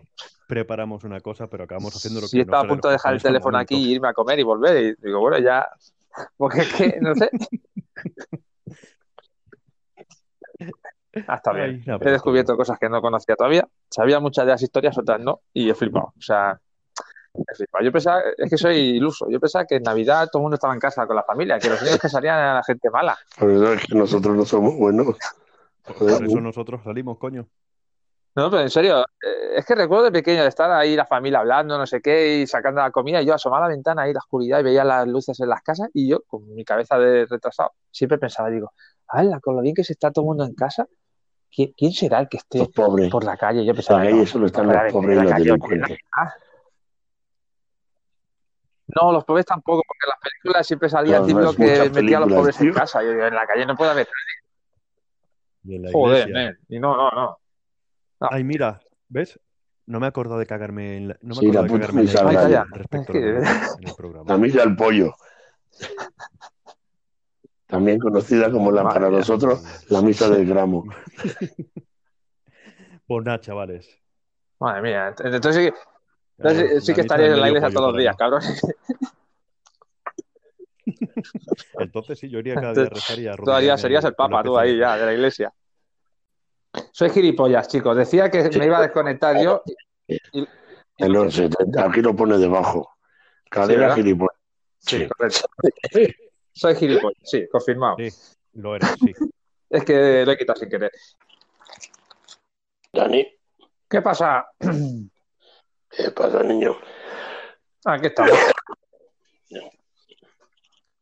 [0.49, 3.23] preparamos una cosa, pero acabamos haciendo lo que Sí, estaba a punto de dejar el
[3.23, 4.83] teléfono aquí y irme a comer y volver.
[4.83, 5.69] Y digo, bueno, ya.
[6.37, 7.31] Porque es que, no sé.
[11.27, 11.83] Ah, está bien.
[11.87, 13.67] he descubierto cosas que no conocía todavía.
[13.91, 16.13] Sabía muchas de las historias, otras no, y he flipado.
[16.17, 16.61] O sea,
[17.35, 17.85] he flipado.
[17.85, 19.29] Yo pensaba, es que soy iluso.
[19.29, 21.69] Yo pensaba que en Navidad todo el mundo estaba en casa con la familia, que
[21.69, 23.19] los niños que salían eran la gente mala.
[23.41, 25.17] La verdad es que nosotros no somos buenos.
[25.99, 27.49] Por eso nosotros salimos, coño.
[28.41, 31.41] No, pero en serio, eh, es que recuerdo de pequeño de estar ahí la familia
[31.41, 34.15] hablando, no sé qué, y sacando la comida, y yo asomaba a la ventana ahí
[34.15, 37.27] la oscuridad y veía las luces en las casas, y yo, con mi cabeza de
[37.27, 38.73] retrasado, siempre pensaba, digo,
[39.09, 40.87] ¡hala, con lo bien que se está todo el mundo en casa!
[41.55, 43.63] ¿Quién, será el que esté por la calle?
[43.63, 45.99] Yo pensaba, ahí solo están los pobres y los delincuentes.
[48.87, 52.21] No, los pobres tampoco, porque en las películas siempre salía el tipo que metía a
[52.21, 53.03] los pobres en casa.
[53.03, 54.09] Yo digo, en la calle no puede haber
[55.63, 55.93] nadie.
[55.93, 57.40] Joder, y no, no, no.
[58.21, 59.41] Ay, mira, ¿ves?
[59.87, 62.53] No me acuerdo de cagarme en la, no me sí, acuerdo la de cagarme en
[62.53, 64.25] la respecto en el programa.
[64.29, 65.15] La misa del pollo.
[67.67, 70.85] También conocida como la para nosotros la misa del gramo.
[73.07, 73.99] Pues nada, chavales.
[74.61, 75.73] Madre mía, entonces sí,
[76.39, 78.41] entonces, sí que estaría en la iglesia todos los días, cabrón.
[81.79, 84.57] Entonces sí, yo iría cada día a rezar y a Todavía serías el papa tú
[84.57, 85.53] ahí ya, de la iglesia.
[86.93, 87.97] Soy gilipollas, chicos.
[87.97, 89.63] Decía que me iba a desconectar yo.
[90.07, 90.21] Y...
[91.79, 92.97] aquí lo pone debajo.
[93.51, 94.37] Cadera ¿Sí, gilipollas.
[94.79, 95.49] Sí, correcto.
[96.53, 97.97] Soy gilipollas, sí, confirmado.
[97.99, 98.09] Sí,
[98.55, 99.13] lo eres, sí.
[99.71, 100.91] es que lo he quitado sin querer.
[102.93, 103.27] Dani.
[103.89, 104.47] ¿Qué pasa?
[105.91, 106.77] ¿Qué pasa, niño?
[107.85, 108.33] Aquí estamos.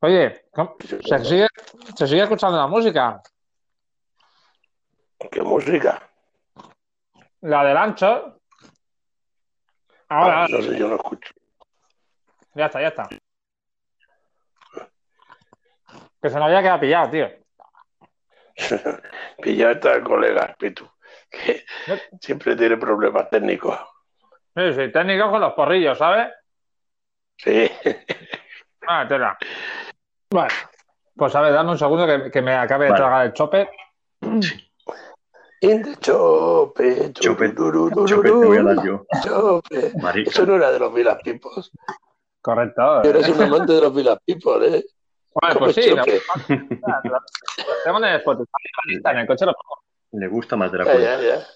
[0.00, 0.44] Oye,
[1.04, 1.46] ¿se sigue,
[1.96, 3.20] ¿se sigue escuchando la música?
[5.18, 6.00] ¿Qué música?
[7.40, 8.40] La del ancho.
[10.08, 10.46] Ahora.
[10.48, 11.32] no sé, yo no escucho.
[12.54, 13.08] Ya está, ya está.
[16.20, 17.28] Que se nos había quedado pillado, tío.
[19.42, 20.88] pillado está el colega, Pitu,
[21.30, 21.64] que
[22.20, 23.78] siempre tiene problemas técnicos.
[24.56, 26.32] Sí, sí, técnicos con los porrillos, ¿sabes?
[27.36, 27.70] Sí.
[28.88, 29.38] Ah, tela.
[30.30, 30.54] Bueno,
[31.14, 33.68] pues a ver, dame un segundo que, que me acabe de tragar el chope.
[35.61, 39.04] In the chope, chope, duru, duru, chope, te voy a dar yo.
[39.24, 39.92] Chope.
[40.24, 41.72] Eso no era de los Vilas Pipos.
[42.40, 43.02] Correcto.
[43.02, 44.84] Eres un amante de los Vilas Pipos, ¿eh?
[45.34, 45.82] Bueno, pues sí.
[47.84, 48.46] Tengo en el Spotify,
[49.04, 49.82] en el coche lo pongo.
[50.12, 51.02] Le gusta más de la cuenta.
[51.02, 51.46] Ya, ya, ya.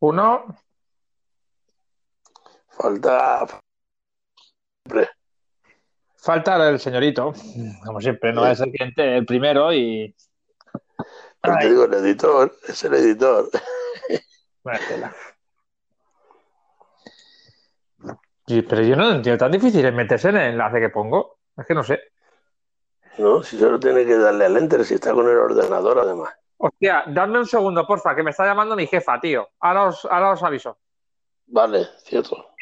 [0.00, 0.56] Uno.
[2.68, 3.46] Falta.
[6.16, 7.32] Falta el señorito,
[7.84, 10.14] como siempre, no es el cliente el primero y.
[11.46, 13.50] No te digo el editor, es el editor.
[18.46, 21.38] Sí, pero yo no entiendo, tan difícil es meterse en el enlace que pongo.
[21.56, 22.00] Es que no sé.
[23.18, 26.34] No, si solo tiene que darle al enter, si está con el ordenador además.
[26.58, 29.48] Hostia, dame un segundo, porfa, que me está llamando mi jefa, tío.
[29.60, 30.78] Ahora os, ahora os aviso.
[31.46, 32.54] Vale, cierto.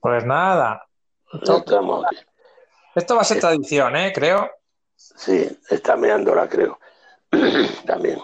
[0.00, 0.86] Pues nada.
[1.44, 2.16] Ya estamos aquí.
[2.94, 4.12] Esto va a ser tradición, ¿eh?
[4.14, 4.50] Creo.
[4.94, 6.78] Sí, está meándola, creo.
[7.86, 8.18] También.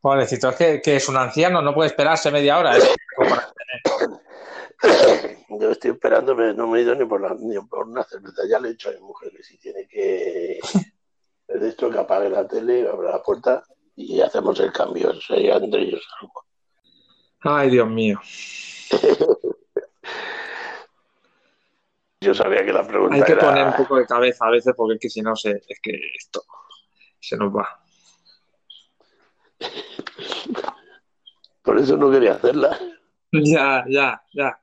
[0.00, 2.76] Pobrecito, es que, que, es un anciano, no puede esperarse media hora.
[2.76, 2.82] ¿eh?
[5.60, 8.42] Yo estoy esperando, no me he ido ni por, la, ni por una cerveza.
[8.48, 10.60] Ya le he dicho a mi mujer que si tiene que.
[11.46, 13.62] Es de esto que apague la tele, abra la puerta
[13.94, 15.12] y hacemos el cambio.
[15.20, 16.46] Sería entre ellos algo.
[17.40, 18.18] Ay, Dios mío.
[22.24, 23.42] Yo sabía que la pregunta Hay que era...
[23.42, 26.00] poner un poco de cabeza a veces porque es que si no se, es que
[26.16, 26.42] esto
[27.20, 27.68] se nos va.
[31.62, 32.78] Por eso no quería hacerla.
[33.36, 34.60] Ya, ya, ya.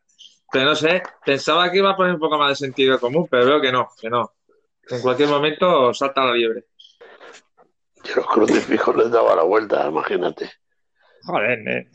[0.50, 3.46] Pero no sé, pensaba que iba a poner un poco más de sentido común, pero
[3.46, 4.32] veo que no, que no.
[4.90, 6.68] En cualquier momento salta la liebre.
[8.06, 10.50] Yo los crucifijos les daba la vuelta, imagínate.
[11.24, 11.92] Joder, eh.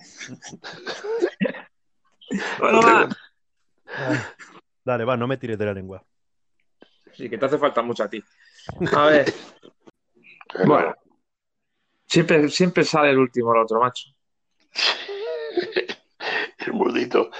[2.59, 3.09] bueno, va.
[4.87, 6.01] Dale, va, no me tires de la lengua.
[7.13, 8.23] Sí, que te hace falta mucho a ti.
[8.95, 9.27] A ver.
[10.65, 10.95] bueno.
[12.07, 14.11] Siempre, siempre sale el último el otro, macho.
[16.67, 17.33] el mudito.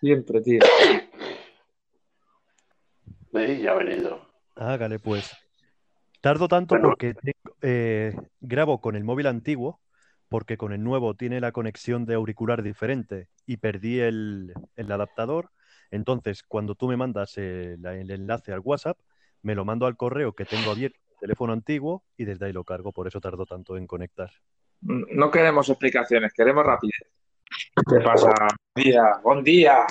[0.00, 0.60] Siempre, tío.
[3.34, 4.26] Sí, ya ha venido.
[4.56, 5.30] Hágale, pues.
[6.22, 6.88] Tardo tanto Bueno.
[6.88, 9.78] porque tengo- eh, grabo con el móvil antiguo,
[10.30, 15.50] porque con el nuevo tiene la conexión de auricular diferente y perdí el, el adaptador.
[15.90, 18.98] Entonces, cuando tú me mandas el, el enlace al WhatsApp,
[19.42, 22.64] me lo mando al correo que tengo abierto el teléfono antiguo y desde ahí lo
[22.64, 22.92] cargo.
[22.92, 24.30] Por eso tardo tanto en conectar.
[24.80, 27.08] No queremos explicaciones, queremos rapidez.
[27.88, 28.32] ¿Qué pasa?
[28.74, 29.86] Buen día, buen día.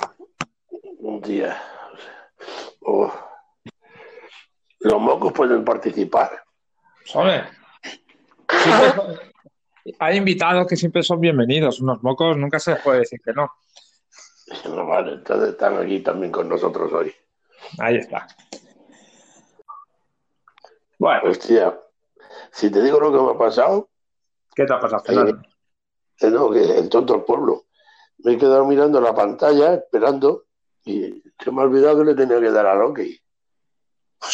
[0.98, 1.60] Un día.
[2.80, 3.12] Oh.
[4.80, 6.42] Los mocos pueden participar.
[7.04, 7.28] Son-
[9.98, 11.80] hay invitados que siempre son bienvenidos.
[11.80, 13.50] Unos mocos nunca se les puede decir que no.
[14.64, 17.14] Vale, entonces están aquí también con nosotros hoy.
[17.78, 18.26] Ahí está.
[20.98, 21.78] Bueno, Hostia,
[22.50, 23.88] si te digo lo que me ha pasado,
[24.54, 25.42] ¿qué te ha pasado, Fernando?
[26.20, 27.66] eh, no, que el tonto del pueblo.
[28.18, 30.46] Me he quedado mirando la pantalla, esperando,
[30.84, 33.00] y se me ha olvidado que le tenía que dar al OK.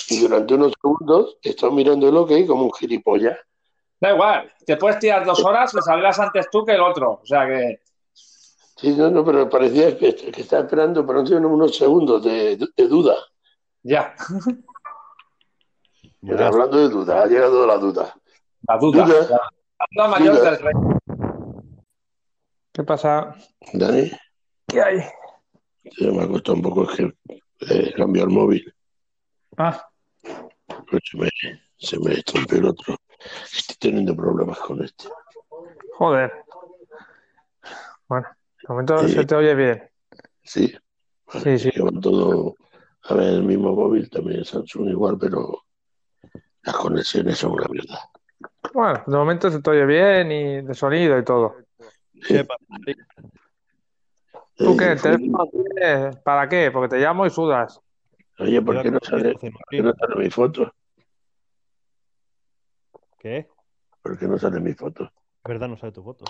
[0.09, 3.39] Y durante unos segundos he estado mirando el OK como un gilipollas.
[4.01, 7.21] Da igual, te puedes tirar dos horas y saldrás antes tú que el otro.
[7.23, 7.81] O sea que.
[8.77, 12.57] Sí, no, no, pero parecía que, que estaba esperando, pero han sido unos segundos de,
[12.57, 13.15] de duda.
[13.83, 14.15] Ya,
[16.27, 18.15] Pero hablando de duda, ha llegado la duda.
[18.67, 19.05] la duda.
[19.05, 19.29] Duda.
[19.79, 20.51] La duda mayor Duda.
[20.53, 20.73] del rey.
[22.73, 23.35] ¿Qué pasa?
[23.75, 24.11] Dani,
[24.67, 25.01] ¿Qué hay?
[25.93, 27.15] se me ha costado un poco es que
[27.69, 28.75] eh, cambiar el móvil.
[29.59, 29.87] Ah,
[30.91, 31.29] Pues se me,
[31.77, 32.97] se me estropeó el otro.
[33.53, 35.05] Estoy teniendo problemas con este.
[35.99, 36.33] joder.
[38.09, 38.27] Bueno,
[38.67, 39.15] de momento Sí.
[39.15, 39.91] se te oye bien.
[40.43, 40.75] Sí,
[41.43, 41.71] Sí, sí.
[41.81, 42.55] va todo
[43.05, 45.65] a ver el mismo móvil, también Samsung igual, pero
[46.63, 47.99] las conexiones son una mierda.
[48.73, 51.57] Bueno, de momento se te oye bien y de sonido y todo.
[52.27, 52.65] ¿Qué pasa?
[54.57, 54.85] ¿Tú qué?
[54.87, 55.49] Eh, ¿El teléfono
[55.83, 56.71] eh, ¿Para qué?
[56.71, 57.81] Porque te llamo y sudas.
[58.39, 60.73] Oye, ¿por qué no sale, por qué no sale mi foto?
[63.19, 63.49] ¿Qué?
[64.03, 65.11] ¿Por qué no sale mi foto?
[65.45, 65.69] ¿Verdad?
[65.69, 66.25] No sale tu foto.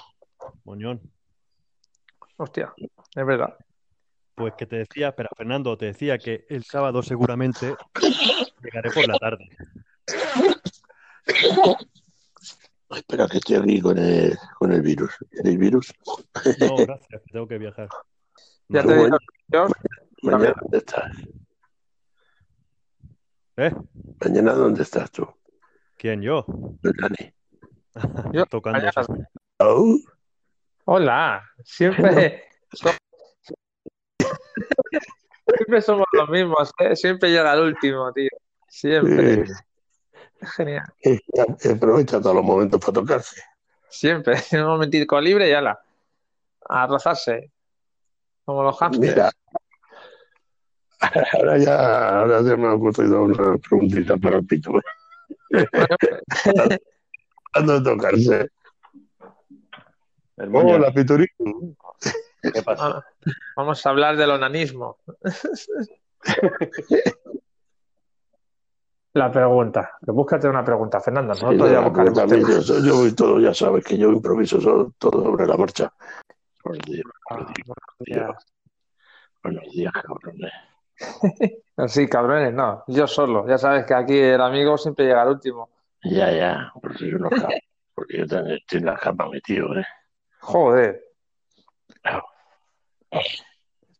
[0.65, 1.01] Moñón.
[2.37, 3.57] Hostia, es verdad.
[4.35, 7.77] Pues que te decía, espera, Fernando, te decía que el sábado seguramente
[8.63, 9.49] llegaré por la tarde.
[12.91, 15.13] Ay, Espera, que estoy aquí con el, con el virus.
[15.31, 15.93] ¿El virus?
[16.59, 17.89] No, gracias, que tengo que viajar.
[18.69, 19.05] Ya te Bueno.
[19.05, 19.67] digo, yo,
[20.23, 21.13] Mañana, ¿dónde estás?
[23.57, 23.73] ¿Eh?
[24.25, 25.29] Mañana, ¿dónde estás tú?
[25.97, 26.23] ¿Quién?
[26.23, 26.45] ¿Yo?
[26.83, 27.33] Dani.
[28.33, 28.91] Yo, Tocando.
[30.87, 32.91] Hola, siempre, so-
[35.57, 36.95] siempre somos los mismos, ¿eh?
[36.95, 38.29] Siempre llega el último, tío.
[38.69, 39.45] Siempre.
[40.57, 40.85] genial.
[41.75, 43.41] aprovecha todos los momentos para tocarse.
[43.89, 44.37] Siempre.
[44.53, 45.81] Un momentico libre y ala.
[46.69, 47.51] A rozarse.
[48.45, 49.15] Como los hamsters.
[49.15, 49.31] Mira,
[51.33, 54.71] ahora ya, ahora ya me ha ocurrido una preguntita para el pito.
[57.55, 58.51] Hablando de tocarse.
[60.37, 61.45] Hola, Piturito.
[62.43, 62.87] ¿qué pasa?
[62.99, 63.05] Ah,
[63.57, 64.99] Vamos a hablar del onanismo.
[69.15, 69.93] La pregunta.
[70.01, 71.35] Búscate una pregunta, Fernando.
[71.35, 71.51] Sí, no,
[72.27, 72.67] temas.
[72.67, 75.93] yo, yo voy todo, ya sabes que yo improviso so- todo sobre la marcha.
[76.65, 78.47] Buenos días, Ah, buenos días, buenos días.
[79.43, 80.53] buenos días, cabrones.
[81.89, 82.85] Sí, cabrones, no.
[82.87, 83.47] Yo solo.
[83.49, 85.69] Ya sabes que aquí el amigo siempre llega al último.
[86.05, 87.29] Ya, ya, por si yo no
[87.95, 89.85] porque yo también estoy en la cama metido, ¿eh?
[90.45, 91.03] Joder.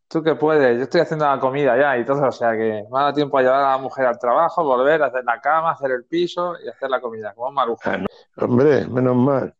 [0.07, 0.77] ¿Tú qué puedes?
[0.77, 3.37] Yo estoy haciendo la comida ya y todo, o sea que me ha dado tiempo
[3.37, 6.69] a llevar a la mujer al trabajo, volver, hacer la cama, hacer el piso y
[6.69, 7.81] hacer la comida, como un marujo.
[7.85, 8.05] Ah, no.
[8.37, 9.55] Hombre, menos mal,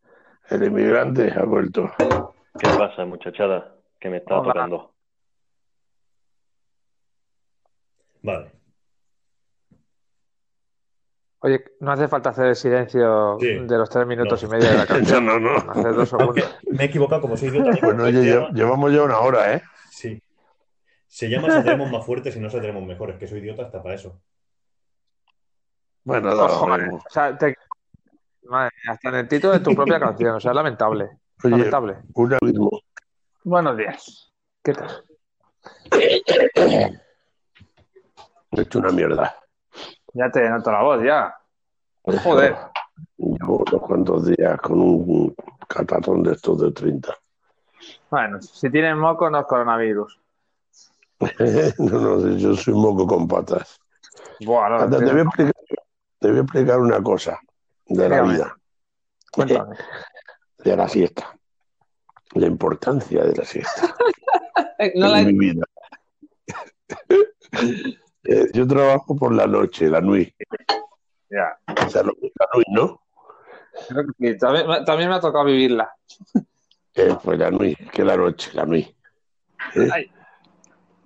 [0.49, 1.91] el inmigrante ha vuelto.
[1.97, 3.75] ¿Qué pasa, muchachada?
[3.99, 4.53] Que me está Hola.
[4.53, 4.93] tocando.
[8.21, 8.54] Vale.
[11.45, 13.59] Oye, no hace falta hacer el silencio Sí.
[13.59, 14.47] de los tres minutos No.
[14.47, 15.25] y medio de la No, canción.
[15.25, 15.55] no, no.
[15.71, 16.55] Hacer dos segundos.
[16.71, 17.71] Me he equivocado, como soy idiota.
[17.71, 19.61] digo, Bueno, oye, lle- llama- llevamos ya una hora, ¿eh?
[19.91, 20.21] Sí.
[21.07, 24.19] Se llama Saldremos más fuertes y no saldremos mejores, que soy idiota hasta para eso.
[26.03, 26.29] Bueno,
[26.85, 26.97] mismo.
[26.97, 27.55] o sea, te...
[28.43, 31.09] Madre mía, hasta en el título de tu propia canción, o sea, lamentable.
[31.43, 31.97] Oye, Lamentable.
[32.15, 32.69] una mismo.
[33.43, 34.33] Buenos días.
[34.63, 35.03] ¿Qué tal?
[38.51, 39.35] He hecho una mierda.
[40.15, 41.35] Ya te noto la voz, ya.
[42.23, 42.55] Joder.
[43.17, 45.35] Llevo unos cuantos días con un
[45.67, 47.13] catarrón de estos de 30.
[48.09, 50.19] Bueno, si tienes moco no es coronavirus.
[51.79, 53.79] No, no, yo soy moco con patas.
[54.45, 55.53] Buah, no, Anda, te, voy a explicar,
[56.19, 57.39] te voy a explicar una cosa
[57.87, 58.57] de la vida,
[59.31, 59.75] Cuéntame.
[60.63, 61.37] de la siesta.
[62.33, 63.95] La importancia de la siesta
[64.95, 65.65] No la en mi vida.
[68.27, 70.33] Eh, yo trabajo por la noche, la nuit.
[71.29, 71.57] Ya.
[71.85, 73.01] O sea, lo que es la nuit, ¿no?
[73.87, 74.37] Creo que sí.
[74.37, 75.93] También, también me ha tocado vivirla.
[76.95, 78.87] Eh, pues la nuit, que la noche, la nuit.
[79.75, 80.09] ¿Eh?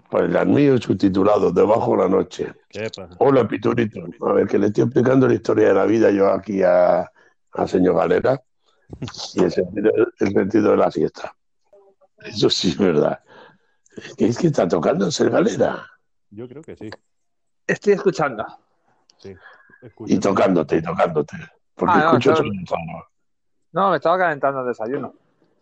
[0.10, 2.54] Pues la nuit subtitulado, debajo de la noche.
[2.70, 3.16] ¿Qué pasa?
[3.20, 4.02] Hola, Piturito.
[4.22, 7.12] A ver, que le estoy explicando la historia de la vida yo aquí a,
[7.54, 8.42] a señor Galera
[9.34, 11.36] y el sentido, el sentido de la siesta.
[12.20, 13.20] Eso sí es verdad.
[14.18, 15.86] ¿Qué es que está tocando ser Galera?
[16.30, 16.90] Yo creo que sí.
[17.70, 18.46] Estoy escuchando.
[19.18, 19.36] sí.
[20.08, 21.38] Y tocándote, y tocándote.
[21.76, 22.44] Porque Ah, no, escucho.
[23.72, 25.14] No, me estaba calentando el desayuno.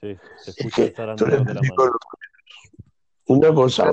[0.02, 1.92] Sí, se Es que eres de la mano.
[3.28, 3.92] Una cosa,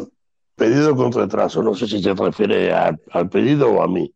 [0.55, 1.63] pedido con retraso.
[1.63, 4.15] No sé si se refiere a- al pedido o a mí.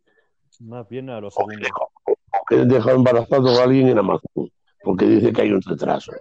[0.60, 1.68] Más bien a los segundos.
[2.06, 4.50] o que he dejado embarazado a alguien en Amazon.
[4.82, 6.12] Porque dice que hay un retraso.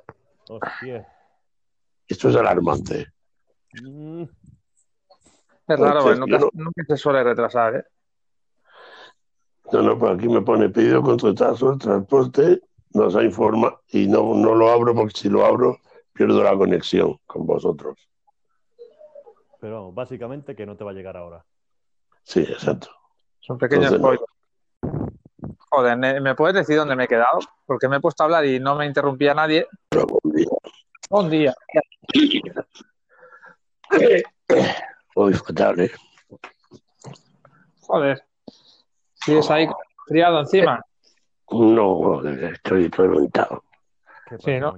[0.50, 1.08] Hostia.
[2.08, 3.08] Esto es alarmante.
[3.82, 4.24] Mm,
[5.68, 7.84] Es raro, porque nunca, se suele retrasar, ¿eh?
[9.72, 12.62] No, no, pues aquí me pone pedido con retraso el transporte,
[12.94, 15.80] nos ha informa y no, no lo abro porque si lo abro
[16.14, 17.98] pierdo la conexión con vosotros.
[19.60, 21.46] Pero vamos, básicamente que no te va a llegar ahora.
[22.24, 22.90] Sí, exacto.
[23.42, 24.26] Es un pequeño Entonces, spoiler.
[25.70, 27.40] Joder, ¿me, puedes decir dónde me he quedado?
[27.66, 29.68] Porque me he puesto a hablar y no me interrumpía nadie.
[29.90, 30.48] Pero buen día.
[31.10, 31.54] Un día.
[35.20, 35.92] Hoy fatal, ¿eh?
[37.82, 38.24] Joder.
[39.16, 39.68] Sigues ahí
[40.06, 40.80] friado encima.
[41.50, 43.64] No, estoy reventado.
[44.30, 44.76] ¿Qué Sí, ¿no?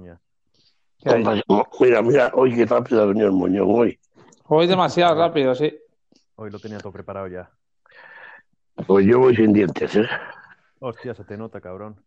[1.04, 1.42] hay?
[1.78, 3.98] Mira, mira, hoy qué rápido ha venido el moñón hoy.
[4.48, 5.78] Voy demasiado rápido, sí.
[6.36, 7.50] Hoy lo tenía todo preparado ya.
[8.86, 10.08] Pues yo voy sin dientes, ¿eh?
[10.78, 12.02] Hostia, se te nota, cabrón.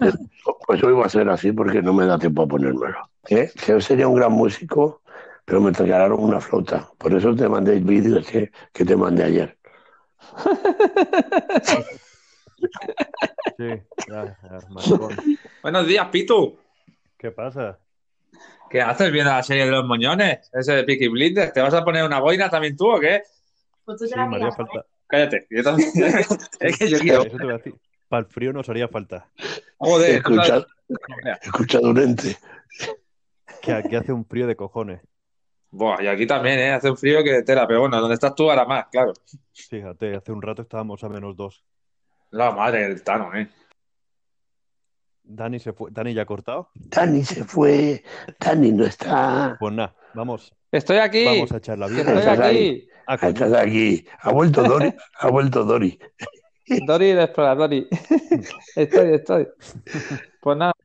[0.66, 3.10] Pues hoy va a ser así porque no me da tiempo a ponérmelo.
[3.28, 3.52] ¿Eh?
[3.64, 5.02] Que sería un gran músico,
[5.46, 6.90] pero me regalaron una flauta.
[6.98, 9.56] Por eso te mandé el vídeo que, que te mandé ayer.
[13.56, 13.68] Sí,
[14.08, 15.16] ya, ya, maricón.
[15.62, 16.58] Buenos días, Pitu.
[17.16, 17.78] ¿Qué pasa?
[18.68, 20.50] ¿Qué haces viendo la serie de los moñones?
[20.52, 21.52] Ese de Peaky Blinders.
[21.52, 23.22] ¿Te vas a poner una boina también tú o qué?
[23.84, 24.84] Pues tú te Sí, la miras, falta.
[25.06, 25.46] Cállate.
[25.48, 25.90] Yo también.
[26.60, 27.22] es que yo quiero.
[27.22, 27.74] Eso te voy a decir.
[28.08, 29.28] Para el frío nos haría falta.
[29.78, 30.22] Joder.
[30.22, 30.66] tú Escucha, sabes-
[31.42, 32.36] escucha Durente.
[33.62, 35.00] Que aquí hace un frío de cojones.
[35.70, 36.72] Buah, y aquí también, ¿eh?
[36.72, 37.66] Hace un frío que de tela.
[37.66, 39.12] Pero bueno, donde estás tú ahora más, claro.
[39.52, 41.64] Fíjate, hace un rato estábamos a menos dos.
[42.30, 43.48] La madre del Tano, ¿eh?
[45.22, 45.90] Dani se fue.
[45.90, 46.70] ¿Dani ya ha cortado?
[46.74, 48.04] Dani se fue,
[48.38, 49.56] Dani no está.
[49.58, 51.24] Pues nada, vamos, Estoy aquí.
[51.24, 52.00] vamos a echar la vida.
[52.00, 52.88] estoy Estás aquí.
[53.08, 54.06] Estás aquí.
[54.20, 54.94] Ha vuelto Dori.
[55.18, 55.98] Ha vuelto Dori.
[56.86, 57.88] Dori el exploradori.
[58.76, 59.48] estoy, estoy.
[60.40, 60.75] Pues nada.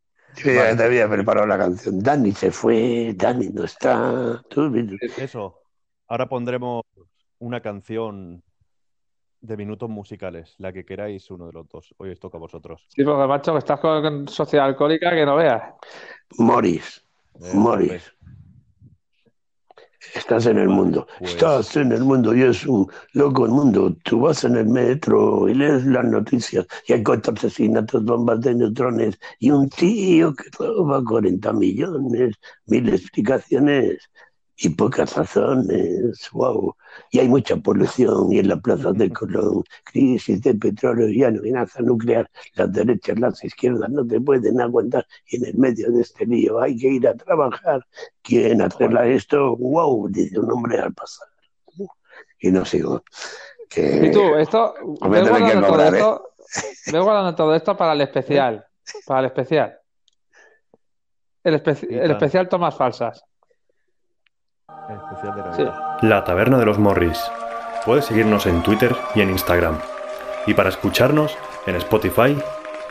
[0.44, 2.00] Yo ya te había preparado la canción.
[2.00, 4.42] Dani se fue, Dani no está.
[4.50, 4.72] Tú,
[5.18, 5.60] Eso.
[6.08, 6.84] Ahora pondremos
[7.40, 8.44] una canción
[9.42, 11.94] de minutos musicales, la que queráis uno de los dos.
[11.98, 12.86] Hoy os toca a vosotros.
[12.90, 15.64] Sí, porque macho, que estás con sociedad alcohólica que no veas.
[16.38, 17.04] Morris,
[17.40, 18.12] Eh, Morris.
[20.16, 21.08] Estás en el mundo.
[21.20, 23.96] Pues- Estás en el mundo y es un loco el mundo.
[24.04, 28.56] Tú vas en el metro y lees las noticias y hay cuatro asesinatos, bombas de
[28.56, 34.00] neutrones y un tío que roba 40 millones, mil explicaciones
[34.64, 36.30] y pocas razones.
[36.32, 36.76] Wow.
[37.10, 41.82] Y hay mucha polución y en la plaza de Colón, crisis de petróleo y amenaza
[41.82, 42.30] nuclear.
[42.54, 46.62] Las derechas, las izquierdas no te pueden aguantar y en el medio de este lío
[46.62, 47.86] hay que ir a trabajar.
[48.22, 49.56] ¿Quién arregla esto?
[49.58, 50.10] ¡Wow!
[50.10, 51.28] Dice un hombre al pasar.
[52.40, 53.04] Y no sigo.
[53.70, 54.08] Que...
[54.08, 55.90] Y tú, esto, tendré que guardando todo ¿eh?
[55.98, 56.30] esto,
[56.92, 58.66] ve guardando todo esto para el especial.
[59.06, 59.80] Para el especial.
[61.44, 63.24] El, espe- especial tomas falsas.
[66.02, 67.20] La Taberna de los Morris.
[67.86, 69.78] Puedes seguirnos en Twitter y en Instagram.
[70.48, 71.38] Y para escucharnos
[71.68, 72.38] en Spotify,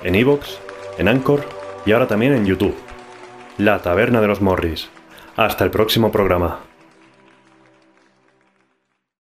[0.02, 0.60] en Evox,
[0.98, 1.44] en Anchor
[1.84, 2.76] y ahora también en YouTube.
[3.58, 4.90] La Taberna de los Morris.
[5.36, 6.69] Hasta el próximo programa.